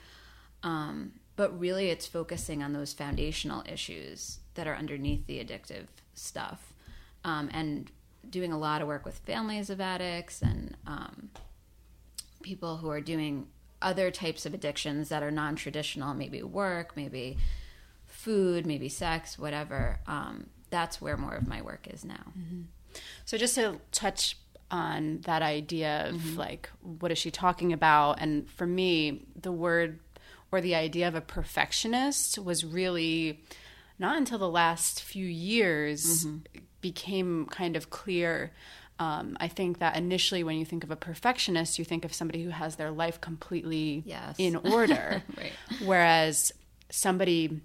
um, 0.62 1.12
but 1.40 1.58
really 1.58 1.88
it's 1.88 2.06
focusing 2.06 2.62
on 2.62 2.74
those 2.74 2.92
foundational 2.92 3.64
issues 3.66 4.40
that 4.56 4.68
are 4.68 4.74
underneath 4.74 5.26
the 5.26 5.42
addictive 5.42 5.86
stuff, 6.12 6.74
um, 7.24 7.48
and 7.50 7.90
doing 8.28 8.52
a 8.52 8.58
lot 8.58 8.82
of 8.82 8.86
work 8.86 9.06
with 9.06 9.16
families 9.20 9.70
of 9.70 9.80
addicts 9.80 10.42
and 10.42 10.76
um, 10.86 11.30
people 12.42 12.76
who 12.76 12.90
are 12.90 13.00
doing 13.00 13.46
other 13.80 14.10
types 14.10 14.44
of 14.44 14.52
addictions 14.52 15.08
that 15.08 15.22
are 15.22 15.30
non-traditional 15.30 16.12
maybe 16.12 16.42
work 16.42 16.94
maybe 16.94 17.38
food 18.04 18.66
maybe 18.66 18.90
sex 18.90 19.38
whatever 19.38 19.98
um, 20.06 20.44
that's 20.68 21.00
where 21.00 21.16
more 21.16 21.36
of 21.36 21.48
my 21.48 21.62
work 21.62 21.88
is 21.90 22.04
now 22.04 22.32
mm-hmm. 22.38 22.60
so 23.24 23.38
just 23.38 23.54
to 23.54 23.80
touch 23.92 24.36
on 24.70 25.22
that 25.22 25.40
idea 25.40 26.06
of 26.06 26.16
mm-hmm. 26.16 26.38
like 26.38 26.68
what 26.82 27.10
is 27.10 27.16
she 27.16 27.30
talking 27.30 27.72
about 27.72 28.20
and 28.20 28.46
for 28.50 28.66
me 28.66 29.24
the 29.40 29.50
word 29.50 29.98
or 30.52 30.60
the 30.60 30.74
idea 30.74 31.06
of 31.06 31.14
a 31.14 31.20
perfectionist 31.20 32.38
was 32.38 32.64
really 32.64 33.42
not 33.98 34.16
until 34.16 34.38
the 34.38 34.48
last 34.48 35.02
few 35.02 35.26
years 35.26 36.24
mm-hmm. 36.24 36.38
became 36.80 37.46
kind 37.46 37.76
of 37.76 37.90
clear 37.90 38.52
um, 39.00 39.38
I 39.40 39.48
think 39.48 39.78
that 39.78 39.96
initially, 39.96 40.44
when 40.44 40.58
you 40.58 40.66
think 40.66 40.84
of 40.84 40.90
a 40.90 40.96
perfectionist, 40.96 41.78
you 41.78 41.86
think 41.86 42.04
of 42.04 42.12
somebody 42.12 42.44
who 42.44 42.50
has 42.50 42.76
their 42.76 42.90
life 42.90 43.18
completely 43.18 44.02
yes. 44.04 44.36
in 44.36 44.56
order. 44.56 45.22
right. 45.38 45.52
Whereas 45.82 46.52
somebody 46.90 47.62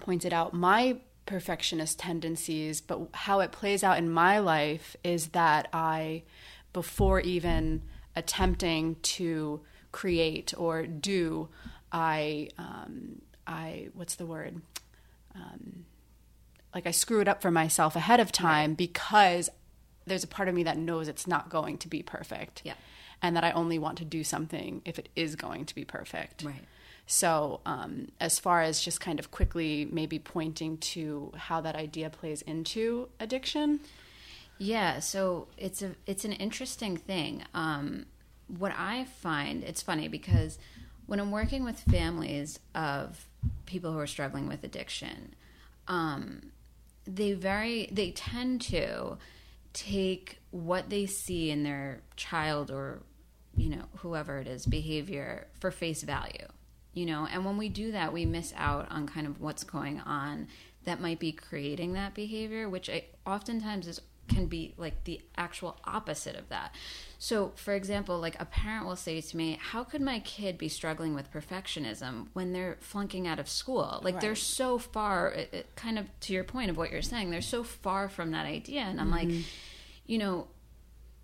pointed 0.00 0.32
out 0.32 0.54
my 0.54 0.96
perfectionist 1.26 1.98
tendencies, 1.98 2.80
but 2.80 3.00
how 3.12 3.40
it 3.40 3.52
plays 3.52 3.84
out 3.84 3.98
in 3.98 4.08
my 4.08 4.38
life 4.38 4.96
is 5.04 5.28
that 5.28 5.68
I, 5.74 6.22
before 6.72 7.20
even 7.20 7.82
attempting 8.16 8.96
to 9.02 9.60
create 9.92 10.54
or 10.56 10.86
do, 10.86 11.50
I, 11.92 12.48
um, 12.58 13.22
I, 13.46 13.88
what's 13.94 14.14
the 14.14 14.26
word? 14.26 14.60
Um, 15.34 15.84
like 16.74 16.86
I 16.86 16.90
screw 16.90 17.20
it 17.20 17.28
up 17.28 17.42
for 17.42 17.50
myself 17.50 17.96
ahead 17.96 18.20
of 18.20 18.32
time 18.32 18.70
right. 18.70 18.76
because 18.76 19.50
there's 20.06 20.24
a 20.24 20.28
part 20.28 20.48
of 20.48 20.54
me 20.54 20.62
that 20.64 20.78
knows 20.78 21.08
it's 21.08 21.26
not 21.26 21.50
going 21.50 21.78
to 21.78 21.88
be 21.88 22.02
perfect. 22.02 22.62
Yeah. 22.64 22.74
And 23.20 23.36
that 23.36 23.44
I 23.44 23.52
only 23.52 23.78
want 23.78 23.98
to 23.98 24.04
do 24.04 24.24
something 24.24 24.82
if 24.84 24.98
it 24.98 25.08
is 25.14 25.36
going 25.36 25.66
to 25.66 25.74
be 25.74 25.84
perfect. 25.84 26.42
Right. 26.42 26.64
So, 27.06 27.60
um, 27.66 28.08
as 28.20 28.38
far 28.38 28.62
as 28.62 28.80
just 28.80 29.00
kind 29.00 29.18
of 29.18 29.30
quickly 29.30 29.88
maybe 29.90 30.18
pointing 30.18 30.78
to 30.78 31.32
how 31.36 31.60
that 31.60 31.76
idea 31.76 32.10
plays 32.10 32.42
into 32.42 33.08
addiction. 33.20 33.80
Yeah, 34.58 35.00
so 35.00 35.48
it's 35.56 35.82
a 35.82 35.94
it's 36.06 36.24
an 36.24 36.32
interesting 36.32 36.96
thing. 36.96 37.42
Um, 37.54 38.06
what 38.46 38.72
I 38.76 39.04
find 39.04 39.64
it's 39.64 39.82
funny 39.82 40.08
because 40.08 40.58
when 41.12 41.20
I'm 41.20 41.30
working 41.30 41.62
with 41.62 41.78
families 41.78 42.58
of 42.74 43.28
people 43.66 43.92
who 43.92 43.98
are 43.98 44.06
struggling 44.06 44.48
with 44.48 44.64
addiction, 44.64 45.34
um, 45.86 46.52
they 47.04 47.34
very 47.34 47.86
they 47.92 48.12
tend 48.12 48.62
to 48.62 49.18
take 49.74 50.38
what 50.52 50.88
they 50.88 51.04
see 51.04 51.50
in 51.50 51.64
their 51.64 52.00
child 52.16 52.70
or 52.70 53.02
you 53.58 53.68
know 53.68 53.84
whoever 53.98 54.38
it 54.38 54.48
is 54.48 54.64
behavior 54.64 55.48
for 55.60 55.70
face 55.70 56.02
value 56.02 56.46
you 56.94 57.06
know? 57.06 57.26
And 57.30 57.44
when 57.44 57.58
we 57.58 57.68
do 57.68 57.92
that 57.92 58.14
we 58.14 58.24
miss 58.24 58.54
out 58.56 58.90
on 58.90 59.06
kind 59.06 59.26
of 59.26 59.38
what's 59.38 59.64
going 59.64 60.00
on 60.00 60.48
that 60.84 61.00
might 61.00 61.18
be 61.18 61.32
creating 61.32 61.92
that 61.92 62.14
behavior 62.14 62.70
which 62.70 62.88
I, 62.88 63.04
oftentimes 63.26 63.86
is 63.86 64.00
can 64.28 64.46
be 64.46 64.74
like 64.76 65.04
the 65.04 65.20
actual 65.36 65.76
opposite 65.84 66.36
of 66.36 66.48
that 66.48 66.74
so 67.18 67.52
for 67.56 67.74
example 67.74 68.18
like 68.18 68.40
a 68.40 68.44
parent 68.44 68.86
will 68.86 68.96
say 68.96 69.20
to 69.20 69.36
me 69.36 69.58
how 69.60 69.82
could 69.82 70.00
my 70.00 70.20
kid 70.20 70.56
be 70.56 70.68
struggling 70.68 71.14
with 71.14 71.32
perfectionism 71.32 72.28
when 72.32 72.52
they're 72.52 72.78
flunking 72.80 73.26
out 73.26 73.38
of 73.38 73.48
school 73.48 74.00
like 74.02 74.14
right. 74.14 74.20
they're 74.20 74.34
so 74.34 74.78
far 74.78 75.28
it, 75.32 75.52
it, 75.52 75.76
kind 75.76 75.98
of 75.98 76.06
to 76.20 76.32
your 76.32 76.44
point 76.44 76.70
of 76.70 76.76
what 76.76 76.90
you're 76.90 77.02
saying 77.02 77.30
they're 77.30 77.40
so 77.40 77.62
far 77.62 78.08
from 78.08 78.30
that 78.30 78.46
idea 78.46 78.80
and 78.80 79.00
i'm 79.00 79.10
mm-hmm. 79.10 79.28
like 79.28 79.44
you 80.06 80.18
know 80.18 80.46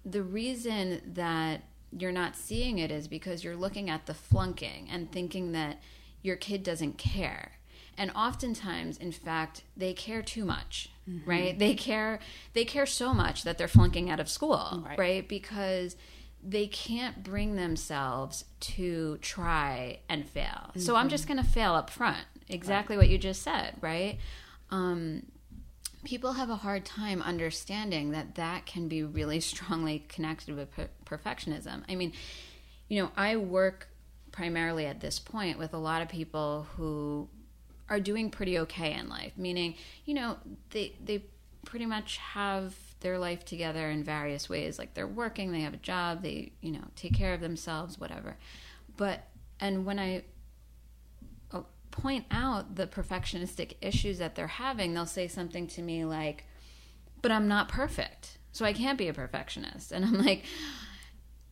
the 0.05 0.23
reason 0.23 1.01
that 1.15 1.63
you're 1.97 2.13
not 2.13 2.37
seeing 2.37 2.79
it 2.79 2.91
is 2.91 3.09
because 3.09 3.45
you're 3.45 3.57
looking 3.57 3.89
at 3.89 4.07
the 4.07 4.15
flunking 4.15 4.89
and 4.91 5.11
thinking 5.11 5.53
that 5.53 5.81
your 6.23 6.37
kid 6.37 6.63
doesn't 6.63 6.99
care. 6.99 7.53
And 7.99 8.13
oftentimes, 8.13 8.97
in 8.97 9.11
fact, 9.11 9.63
they 9.77 9.93
care 9.93 10.23
too 10.23 10.45
much, 10.45 10.91
mm-hmm. 11.09 11.29
right? 11.29 11.59
They 11.59 11.75
care 11.75 12.21
they 12.55 12.65
care 12.65 12.87
so 12.87 13.13
much 13.13 13.43
that 13.43 13.59
they're 13.59 13.69
flunking 13.69 14.09
out 14.09 14.21
of 14.21 14.29
school, 14.29 14.85
right? 14.87 14.99
right? 14.99 15.29
Because 15.29 15.97
they 16.43 16.69
can't 16.69 17.25
bring 17.25 17.57
themselves 17.57 18.45
to 18.61 19.19
try 19.19 19.99
and 20.09 20.27
fail. 20.29 20.45
Mm-hmm. 20.71 20.81
So 20.81 20.95
I'm 20.95 21.03
mm-hmm. 21.03 21.11
just 21.11 21.27
going 21.27 21.39
to 21.39 21.49
fail 21.49 21.75
up 21.75 21.91
front. 21.91 22.25
Exactly 22.49 22.97
right. 22.97 23.03
what 23.03 23.11
you 23.11 23.19
just 23.19 23.43
said, 23.43 23.75
right? 23.81 24.19
Um, 24.71 25.25
people 26.05 26.35
have 26.35 26.49
a 26.49 26.57
hard 26.57 26.85
time 26.85 27.21
understanding 27.23 28.13
that 28.13 28.37
that 28.37 28.67
can 28.67 28.89
be 28.89 29.03
really 29.03 29.41
strongly 29.53 30.05
connected 30.09 30.55
with 30.55 30.71
per- 30.71 30.89
perfectionism. 31.05 31.83
I 31.89 31.97
mean, 31.97 32.13
you 32.89 33.03
know, 33.03 33.11
I 33.17 33.37
work 33.37 33.89
primarily 34.31 34.87
at 34.87 35.01
this 35.01 35.19
point 35.19 35.59
with 35.59 35.75
a 35.75 35.79
lot 35.79 36.01
of 36.01 36.09
people 36.09 36.67
who 36.77 37.29
are 37.89 38.01
doing 38.01 38.31
pretty 38.31 38.59
okay 38.59 38.93
in 38.95 39.09
life, 39.09 39.33
meaning, 39.37 39.75
you 40.05 40.15
know, 40.15 40.37
they 40.71 40.95
they 41.05 41.25
pretty 41.65 41.87
much 41.87 42.19
have 42.19 42.75
their 43.01 43.19
life 43.19 43.45
together 43.45 43.91
in 43.91 44.03
various 44.03 44.49
ways 44.49 44.79
like 44.79 44.95
they're 44.95 45.07
working, 45.07 45.53
they 45.53 45.61
have 45.61 45.75
a 45.75 45.79
job, 45.79 46.23
they, 46.23 46.53
you 46.61 46.73
know, 46.73 46.85
take 46.97 47.15
care 47.15 47.35
of 47.35 47.41
themselves, 47.41 47.99
whatever. 47.99 48.37
But 48.97 49.25
and 49.61 49.85
when 49.85 49.99
I 49.99 50.25
uh, 51.53 51.63
point 51.91 52.27
out 52.31 52.77
the 52.77 52.87
perfectionistic 52.87 53.75
issues 53.81 54.19
that 54.19 54.35
they're 54.35 54.47
having, 54.47 54.95
they'll 54.95 55.07
say 55.07 55.29
something 55.29 55.67
to 55.69 55.83
me 55.83 56.05
like, 56.05 56.45
"But 57.23 57.33
I'm 57.33 57.49
not 57.49 57.69
perfect." 57.69 58.39
So 58.53 58.65
I 58.65 58.73
can't 58.73 58.99
be 58.99 59.09
a 59.09 59.15
perfectionist. 59.15 59.93
And 59.93 60.05
I'm 60.05 60.19
like, 60.25 60.45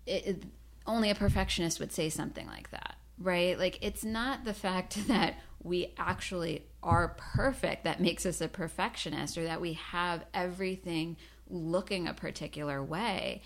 it, 0.06 0.26
it, 0.26 0.42
only 0.86 1.10
a 1.10 1.14
perfectionist 1.14 1.78
would 1.80 1.92
say 1.92 2.08
something 2.08 2.46
like 2.46 2.70
that, 2.70 2.95
right? 3.18 3.58
Like, 3.58 3.78
it's 3.82 4.04
not 4.04 4.44
the 4.44 4.54
fact 4.54 5.06
that 5.08 5.36
we 5.62 5.92
actually 5.98 6.64
are 6.82 7.16
perfect 7.18 7.84
that 7.84 8.00
makes 8.00 8.24
us 8.24 8.40
a 8.40 8.48
perfectionist 8.48 9.36
or 9.36 9.44
that 9.44 9.60
we 9.60 9.72
have 9.74 10.24
everything 10.32 11.16
looking 11.48 12.06
a 12.06 12.14
particular 12.14 12.82
way. 12.82 13.42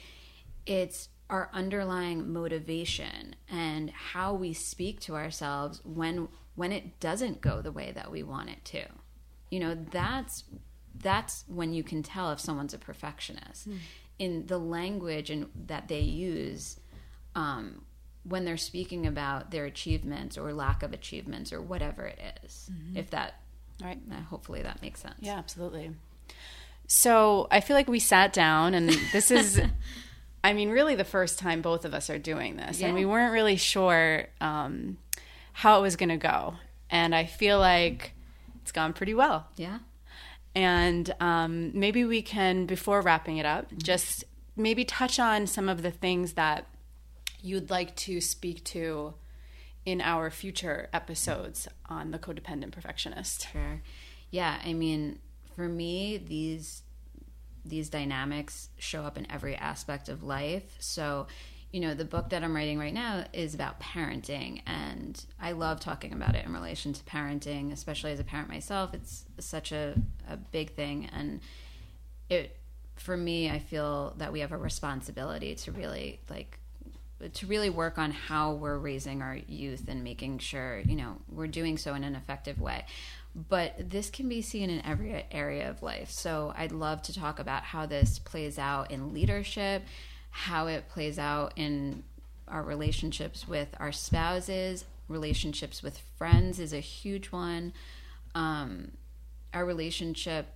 It's 0.67 1.09
our 1.31 1.49
underlying 1.53 2.33
motivation 2.33 3.37
and 3.49 3.91
how 3.91 4.35
we 4.35 4.53
speak 4.53 5.01
to 5.01 5.15
ourselves 5.15 5.81
when 5.85 6.29
when 6.57 6.73
it 6.73 7.01
doesn't 7.01 7.41
go 7.41 7.63
the 7.63 7.73
way 7.73 7.93
that 7.93 8.11
we 8.11 8.23
want 8.23 8.51
it 8.51 8.63
to. 8.65 8.85
You 9.51 9.61
know, 9.61 9.75
that's 9.91 10.45
that's 10.99 11.45
when 11.47 11.73
you 11.73 11.83
can 11.83 12.03
tell 12.03 12.33
if 12.33 12.41
someone's 12.41 12.75
a 12.75 12.79
perfectionist 12.79 13.69
mm. 13.69 13.79
in 14.19 14.47
the 14.47 14.59
language 14.59 15.31
and 15.31 15.47
that 15.67 15.89
they 15.89 16.01
use 16.01 16.79
um, 17.35 17.83
when 18.25 18.45
they're 18.45 18.57
speaking 18.57 19.07
about 19.07 19.51
their 19.51 19.65
achievements 19.65 20.37
or 20.37 20.53
lack 20.53 20.83
of 20.83 20.93
achievements 20.93 21.53
or 21.53 21.61
whatever 21.61 22.07
it 22.07 22.41
is. 22.45 22.71
Mm-hmm. 22.73 22.97
If 22.97 23.11
that, 23.11 23.41
right? 23.83 23.99
Uh, 24.11 24.21
hopefully 24.23 24.63
that 24.63 24.83
makes 24.83 25.01
sense. 25.01 25.17
Yeah, 25.21 25.39
absolutely. 25.39 25.93
So 26.87 27.49
I 27.51 27.61
feel 27.61 27.77
like 27.77 27.89
we 27.89 28.01
sat 28.01 28.33
down, 28.33 28.75
and 28.75 28.89
this 29.13 29.31
is, 29.31 29.61
I 30.43 30.53
mean, 30.53 30.71
really 30.71 30.97
the 30.97 31.05
first 31.05 31.39
time 31.39 31.63
both 31.63 31.85
of 31.85 31.95
us 31.95 32.11
are 32.11 32.19
doing 32.19 32.57
this, 32.57 32.81
yeah. 32.81 32.89
and 32.89 32.97
we 32.97 33.05
weren't 33.05 33.33
really 33.33 33.57
sure 33.57 34.27
um, 34.41 34.99
how 35.53 35.79
it 35.79 35.83
was 35.83 35.97
going 35.97 36.09
to 36.11 36.17
go. 36.17 36.55
And 36.91 37.15
I 37.15 37.25
feel 37.25 37.59
like 37.59 38.13
it's 38.63 38.73
gone 38.73 38.93
pretty 38.93 39.15
well. 39.15 39.47
Yeah. 39.57 39.79
And 40.55 41.15
um, 41.21 41.71
maybe 41.79 42.05
we 42.05 42.23
can, 42.23 42.67
before 42.67 43.01
wrapping 43.01 43.37
it 43.37 43.47
up, 43.47 43.67
mm-hmm. 43.67 43.79
just 43.79 44.25
maybe 44.57 44.85
touch 44.85 45.19
on 45.19 45.47
some 45.47 45.69
of 45.69 45.83
the 45.83 45.91
things 45.91 46.33
that 46.33 46.67
you'd 47.43 47.71
like 47.71 47.97
to 47.97 48.21
speak 48.21 48.65
to 48.65 49.15
in 49.85 50.01
our 50.01 50.31
future 50.31 50.89
episodes 50.93 51.67
on 51.89 52.11
the 52.11 52.19
codependent 52.19 52.73
perfectionist. 52.73 53.49
Sure. 53.51 53.83
Yeah, 54.31 54.61
I 54.65 54.73
mean, 54.73 55.19
for 55.57 55.69
me, 55.69 56.19
these 56.19 56.83
these 57.65 57.91
dynamics 57.91 58.71
show 58.79 59.03
up 59.03 59.19
in 59.19 59.31
every 59.31 59.55
aspect 59.55 60.09
of 60.09 60.23
life. 60.23 60.77
So, 60.79 61.27
you 61.73 61.81
know, 61.81 61.93
the 61.93 62.07
book 62.07 62.31
that 62.31 62.43
I'm 62.43 62.57
writing 62.57 62.79
right 62.79 62.95
now 62.95 63.27
is 63.35 63.55
about 63.55 63.81
parenting, 63.81 64.63
and 64.67 65.23
I 65.39 65.53
love 65.53 65.79
talking 65.79 66.13
about 66.13 66.35
it 66.35 66.47
in 66.47 66.55
relation 66.55 66.95
to 66.95 67.05
parenting, 67.05 67.71
especially 67.73 68.13
as 68.13 68.21
a 68.21 68.25
parent 68.25 68.49
myself. 68.49 68.95
It's 68.95 69.27
such 69.39 69.73
a, 69.73 69.95
a 70.29 70.37
big 70.37 70.71
thing, 70.75 71.11
and 71.13 71.41
it 72.29 72.57
for 72.97 73.17
me, 73.17 73.51
I 73.51 73.59
feel 73.59 74.15
that 74.19 74.31
we 74.31 74.41
have 74.41 74.53
a 74.53 74.59
responsibility 74.59 75.55
to 75.55 75.73
really 75.73 76.21
like 76.29 76.60
to 77.35 77.47
really 77.47 77.71
work 77.71 77.99
on 77.99 78.11
how 78.11 78.53
we're 78.53 78.79
raising 78.79 79.23
our 79.23 79.39
youth 79.47 79.85
and 79.89 80.03
making 80.03 80.39
sure 80.39 80.81
you 80.81 80.97
know 80.97 81.17
we're 81.29 81.47
doing 81.47 81.77
so 81.77 81.95
in 81.95 82.05
an 82.05 82.15
effective 82.15 82.61
way 82.61 82.85
but 83.49 83.75
this 83.91 84.11
can 84.11 84.29
be 84.29 84.43
seen 84.43 84.71
in 84.71 84.85
every 84.85 85.25
area 85.31 85.69
of 85.69 85.83
life 85.83 86.11
so 86.11 86.53
i'd 86.57 86.73
love 86.73 87.03
to 87.03 87.15
talk 87.15 87.39
about 87.39 87.63
how 87.63 87.87
this 87.87 88.19
plays 88.19 88.59
out 88.59 88.91
in 88.91 89.13
leadership 89.13 89.83
how 90.31 90.67
it 90.67 90.89
plays 90.89 91.19
out 91.19 91.53
in 91.57 92.05
our 92.51 92.63
relationships 92.63 93.47
with 93.49 93.69
our 93.79 93.93
spouses, 93.93 94.85
relationships 95.09 95.83
with 95.83 95.99
friends 96.19 96.59
is 96.59 96.73
a 96.73 96.81
huge 96.81 97.27
one. 97.27 97.73
Um, 98.35 98.93
our 99.53 99.65
relationship 99.65 100.47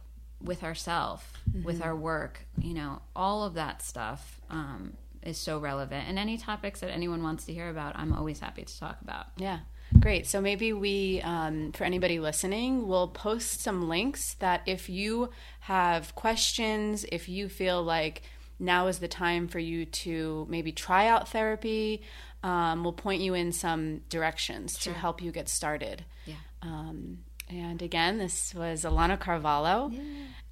with 0.43 0.63
ourselves, 0.63 1.25
mm-hmm. 1.49 1.65
with 1.65 1.83
our 1.83 1.97
work, 1.97 2.47
you 2.59 2.75
know, 2.75 3.03
all 3.17 3.45
of 3.45 3.55
that 3.55 3.83
stuff 3.83 4.41
um, 4.51 4.95
is 5.27 5.39
so 5.39 5.59
relevant. 5.59 6.09
And 6.09 6.19
any 6.19 6.39
topics 6.39 6.81
that 6.81 6.91
anyone 6.91 7.23
wants 7.23 7.45
to 7.47 7.53
hear 7.53 7.69
about, 7.69 7.97
I'm 7.97 8.13
always 8.13 8.41
happy 8.41 8.65
to 8.65 8.79
talk 8.79 9.01
about. 9.03 9.27
Yeah. 9.37 9.61
Great. 10.01 10.27
So 10.27 10.41
maybe 10.41 10.73
we, 10.73 11.21
um, 11.23 11.73
for 11.73 11.85
anybody 11.85 12.19
listening, 12.19 12.89
we'll 12.89 13.09
post 13.09 13.61
some 13.61 13.89
links 13.89 14.35
that 14.35 14.63
if 14.67 14.89
you 14.89 15.31
have 15.61 16.15
questions, 16.15 17.05
if 17.13 17.29
you 17.29 17.49
feel 17.49 17.83
like 17.83 18.23
now 18.59 18.87
is 18.87 18.99
the 18.99 19.09
time 19.09 19.49
for 19.49 19.59
you 19.59 19.85
to 19.85 20.47
maybe 20.49 20.73
try 20.73 21.07
out 21.07 21.29
therapy. 21.29 22.03
Um, 22.43 22.83
we'll 22.83 22.93
point 22.93 23.23
you 23.23 23.35
in 23.35 23.53
some 23.53 24.01
directions 24.09 24.79
sure. 24.79 24.93
to 24.93 24.99
help 24.99 25.23
you 25.23 25.33
get 25.33 25.49
started. 25.49 26.05
Yeah. 26.27 26.35
Um, 26.63 27.19
and 27.49 27.81
again, 27.83 28.19
this 28.19 28.55
was 28.55 28.85
Alana 28.85 29.19
Carvalho. 29.19 29.91
Yeah. 29.91 30.01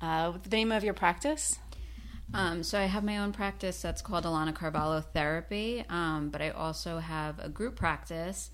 Uh, 0.01 0.33
the 0.43 0.57
name 0.57 0.73
of 0.73 0.85
your 0.85 0.95
practice? 0.95 1.59
Um, 2.35 2.63
so 2.63 2.79
I 2.79 2.85
have 2.85 3.05
my 3.05 3.19
own 3.19 3.33
practice 3.33 3.83
that's 3.83 4.01
called 4.01 4.25
Alana 4.25 4.55
Carvalho 4.55 5.01
Therapy, 5.01 5.85
um, 5.89 6.31
but 6.31 6.41
I 6.41 6.51
also 6.51 6.99
have 6.99 7.39
a 7.39 7.49
group 7.49 7.77
practice 7.77 8.51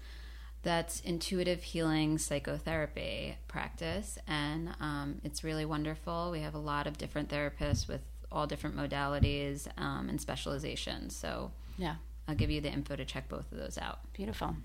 that's 0.63 1.01
intuitive 1.01 1.63
healing 1.63 2.19
psychotherapy 2.19 3.37
practice, 3.47 4.19
and 4.27 4.71
um, 4.81 5.21
it's 5.23 5.45
really 5.45 5.65
wonderful. 5.65 6.31
We 6.33 6.41
have 6.41 6.55
a 6.55 6.59
lot 6.59 6.87
of 6.87 6.99
different 6.99 7.29
therapists 7.29 7.87
with 7.87 8.01
all 8.33 8.47
different 8.47 8.77
modalities 8.77 9.69
um, 9.79 10.09
and 10.09 10.21
specializations. 10.21 11.15
So 11.15 11.53
yeah, 11.77 11.97
I'll 12.27 12.35
give 12.35 12.51
you 12.51 12.61
the 12.61 12.71
info 12.71 12.97
to 12.97 13.05
check 13.05 13.29
both 13.29 13.51
of 13.53 13.59
those 13.59 13.79
out. 13.79 14.01
Beautiful. 14.13 14.57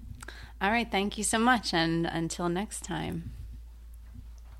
All 0.61 0.71
right, 0.71 0.89
thank 0.89 1.17
you 1.17 1.23
so 1.23 1.37
much, 1.37 1.73
and 1.73 2.07
until 2.07 2.49
next 2.49 2.83
time. 2.83 3.31